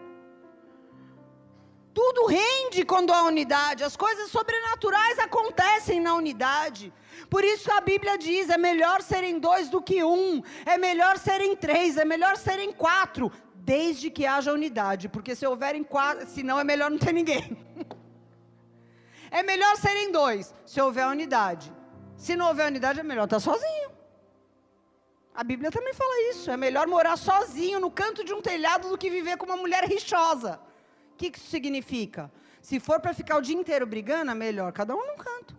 [1.94, 6.92] Tudo rende quando há unidade, as coisas sobrenaturais acontecem na unidade.
[7.30, 11.54] Por isso a Bíblia diz: é melhor serem dois do que um, é melhor serem
[11.54, 16.64] três, é melhor serem quatro desde que haja unidade, porque se houverem quatro, senão é
[16.64, 17.56] melhor não ter ninguém.
[19.30, 21.72] é melhor serem dois, se houver unidade.
[22.16, 23.90] Se não houver unidade, é melhor estar sozinho.
[25.34, 26.50] A Bíblia também fala isso.
[26.50, 29.84] É melhor morar sozinho no canto de um telhado do que viver com uma mulher
[29.84, 30.60] rixosa.
[31.14, 32.30] O que, que isso significa?
[32.60, 35.56] Se for para ficar o dia inteiro brigando, é melhor cada um num canto.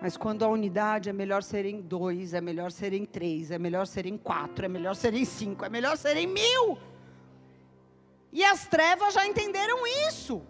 [0.00, 4.16] Mas quando a unidade é melhor serem dois, é melhor serem três, é melhor serem
[4.16, 6.78] quatro, é melhor serem cinco, é melhor serem mil.
[8.32, 10.42] E as trevas já entenderam isso.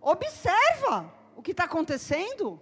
[0.00, 2.60] Observa o que está acontecendo.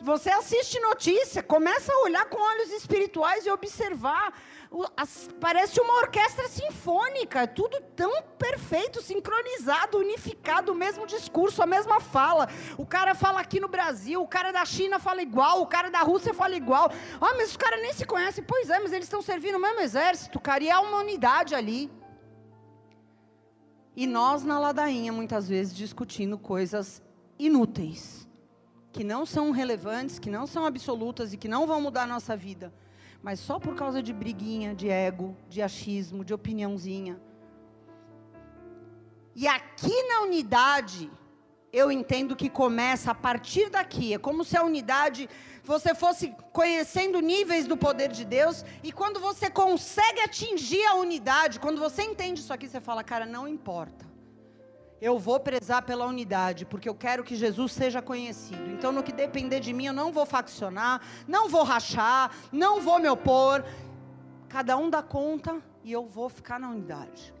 [0.00, 4.32] Você assiste notícia, começa a olhar com olhos espirituais e observar
[4.96, 12.00] as, parece uma orquestra sinfônica, tudo tão perfeito, sincronizado, unificado, o mesmo discurso, a mesma
[12.00, 12.48] fala.
[12.76, 16.00] O cara fala aqui no Brasil, o cara da China fala igual, o cara da
[16.00, 16.90] Rússia fala igual.
[17.20, 18.44] Ah, mas os caras nem se conhecem.
[18.44, 21.90] Pois é, mas eles estão servindo o mesmo exército, cara, e há uma unidade ali.
[23.96, 27.02] E nós na ladainha, muitas vezes, discutindo coisas
[27.38, 28.28] inúteis,
[28.92, 32.36] que não são relevantes, que não são absolutas e que não vão mudar a nossa
[32.36, 32.72] vida
[33.22, 37.20] mas só por causa de briguinha, de ego, de achismo, de opiniãozinha.
[39.34, 41.10] E aqui na unidade,
[41.72, 44.14] eu entendo que começa a partir daqui.
[44.14, 45.28] É como se a unidade
[45.62, 48.64] você fosse conhecendo níveis do poder de Deus.
[48.82, 53.26] E quando você consegue atingir a unidade, quando você entende isso aqui, você fala, cara,
[53.26, 54.07] não importa
[55.00, 58.70] eu vou prezar pela unidade, porque eu quero que Jesus seja conhecido.
[58.70, 62.98] Então, no que depender de mim, eu não vou faccionar, não vou rachar, não vou
[62.98, 63.64] me opor.
[64.48, 67.34] Cada um dá conta e eu vou ficar na unidade.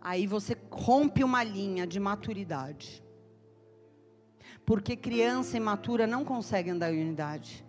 [0.00, 3.02] Aí você rompe uma linha de maturidade.
[4.64, 7.64] Porque criança imatura não consegue andar em unidade.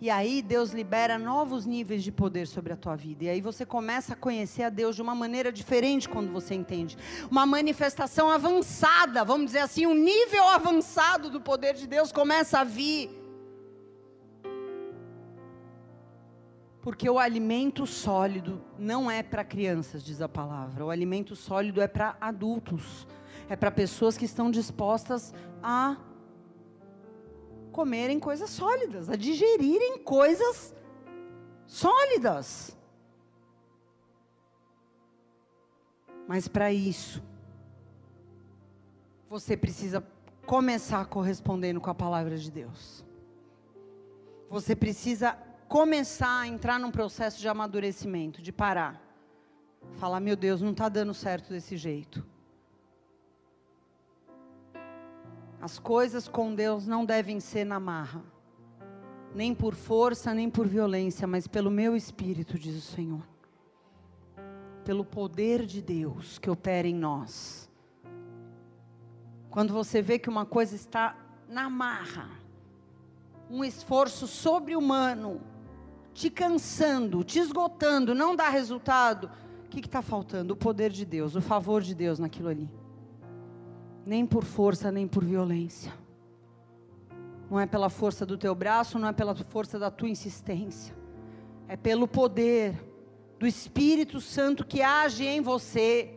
[0.00, 3.24] E aí Deus libera novos níveis de poder sobre a tua vida.
[3.24, 6.96] E aí você começa a conhecer a Deus de uma maneira diferente quando você entende.
[7.30, 12.64] Uma manifestação avançada, vamos dizer assim, um nível avançado do poder de Deus começa a
[12.64, 13.10] vir.
[16.80, 20.82] Porque o alimento sólido não é para crianças, diz a palavra.
[20.82, 23.06] O alimento sólido é para adultos.
[23.50, 25.98] É para pessoas que estão dispostas a
[27.70, 30.74] comerem coisas sólidas, a digerirem coisas
[31.66, 32.76] sólidas.
[36.26, 37.22] Mas para isso,
[39.28, 40.04] você precisa
[40.46, 43.04] começar correspondendo com a palavra de Deus.
[44.48, 49.00] Você precisa começar a entrar num processo de amadurecimento, de parar.
[49.92, 52.26] Falar, meu Deus, não está dando certo desse jeito.
[55.60, 58.22] As coisas com Deus não devem ser na marra,
[59.34, 63.22] nem por força, nem por violência, mas pelo meu espírito, diz o Senhor.
[64.84, 67.70] Pelo poder de Deus que opera em nós.
[69.50, 71.14] Quando você vê que uma coisa está
[71.46, 72.30] na marra,
[73.50, 75.42] um esforço sobre-humano,
[76.14, 79.30] te cansando, te esgotando, não dá resultado,
[79.66, 80.54] o que está faltando?
[80.54, 82.79] O poder de Deus, o favor de Deus naquilo ali
[84.10, 85.92] nem por força, nem por violência.
[87.48, 90.92] Não é pela força do teu braço, não é pela força da tua insistência.
[91.68, 92.74] É pelo poder
[93.38, 96.10] do Espírito Santo que age em você.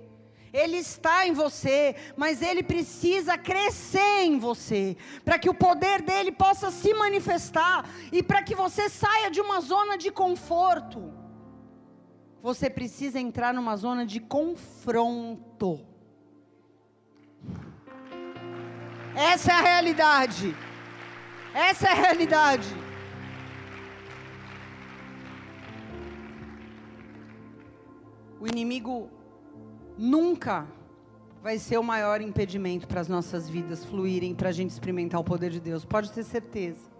[0.51, 6.31] Ele está em você, mas ele precisa crescer em você, para que o poder dele
[6.31, 11.13] possa se manifestar e para que você saia de uma zona de conforto.
[12.41, 15.92] Você precisa entrar numa zona de confronto.
[19.15, 20.55] Essa é a realidade.
[21.53, 22.67] Essa é a realidade.
[28.39, 29.09] O inimigo
[29.97, 30.67] nunca
[31.43, 35.23] vai ser o maior impedimento para as nossas vidas fluírem, para a gente experimentar o
[35.23, 35.85] poder de Deus.
[35.85, 36.91] Pode ter certeza.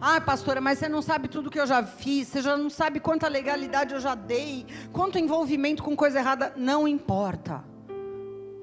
[0.00, 3.00] Ah, pastora, mas você não sabe tudo que eu já fiz, você já não sabe
[3.00, 6.52] quanta legalidade eu já dei, quanto envolvimento com coisa errada.
[6.56, 7.75] Não importa.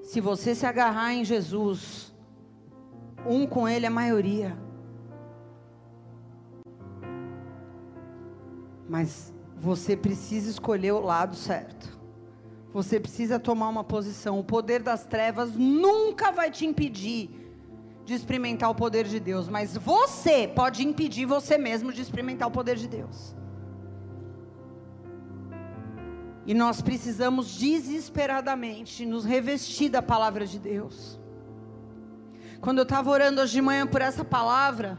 [0.03, 2.13] Se você se agarrar em Jesus,
[3.25, 4.55] um com Ele é maioria.
[8.87, 11.97] Mas você precisa escolher o lado certo.
[12.73, 14.39] Você precisa tomar uma posição.
[14.39, 17.29] O poder das trevas nunca vai te impedir
[18.03, 22.51] de experimentar o poder de Deus, mas você pode impedir você mesmo de experimentar o
[22.51, 23.33] poder de Deus.
[26.45, 31.19] E nós precisamos desesperadamente nos revestir da palavra de Deus.
[32.59, 34.97] Quando eu estava orando hoje de manhã por essa palavra,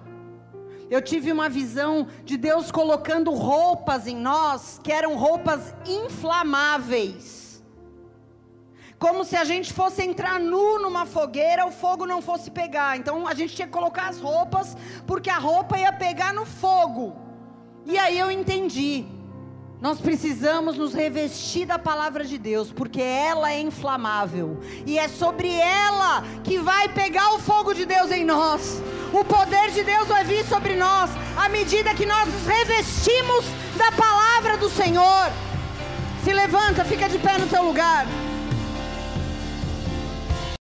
[0.90, 7.44] eu tive uma visão de Deus colocando roupas em nós que eram roupas inflamáveis
[9.04, 12.96] como se a gente fosse entrar nu numa fogueira, o fogo não fosse pegar.
[12.96, 14.74] Então a gente tinha que colocar as roupas,
[15.06, 17.14] porque a roupa ia pegar no fogo.
[17.84, 19.04] E aí eu entendi.
[19.84, 25.50] Nós precisamos nos revestir da palavra de Deus, porque ela é inflamável, e é sobre
[25.50, 28.82] ela que vai pegar o fogo de Deus em nós.
[29.12, 33.44] O poder de Deus vai vir sobre nós à medida que nós nos revestimos
[33.76, 35.30] da palavra do Senhor.
[36.24, 38.06] Se levanta, fica de pé no teu lugar.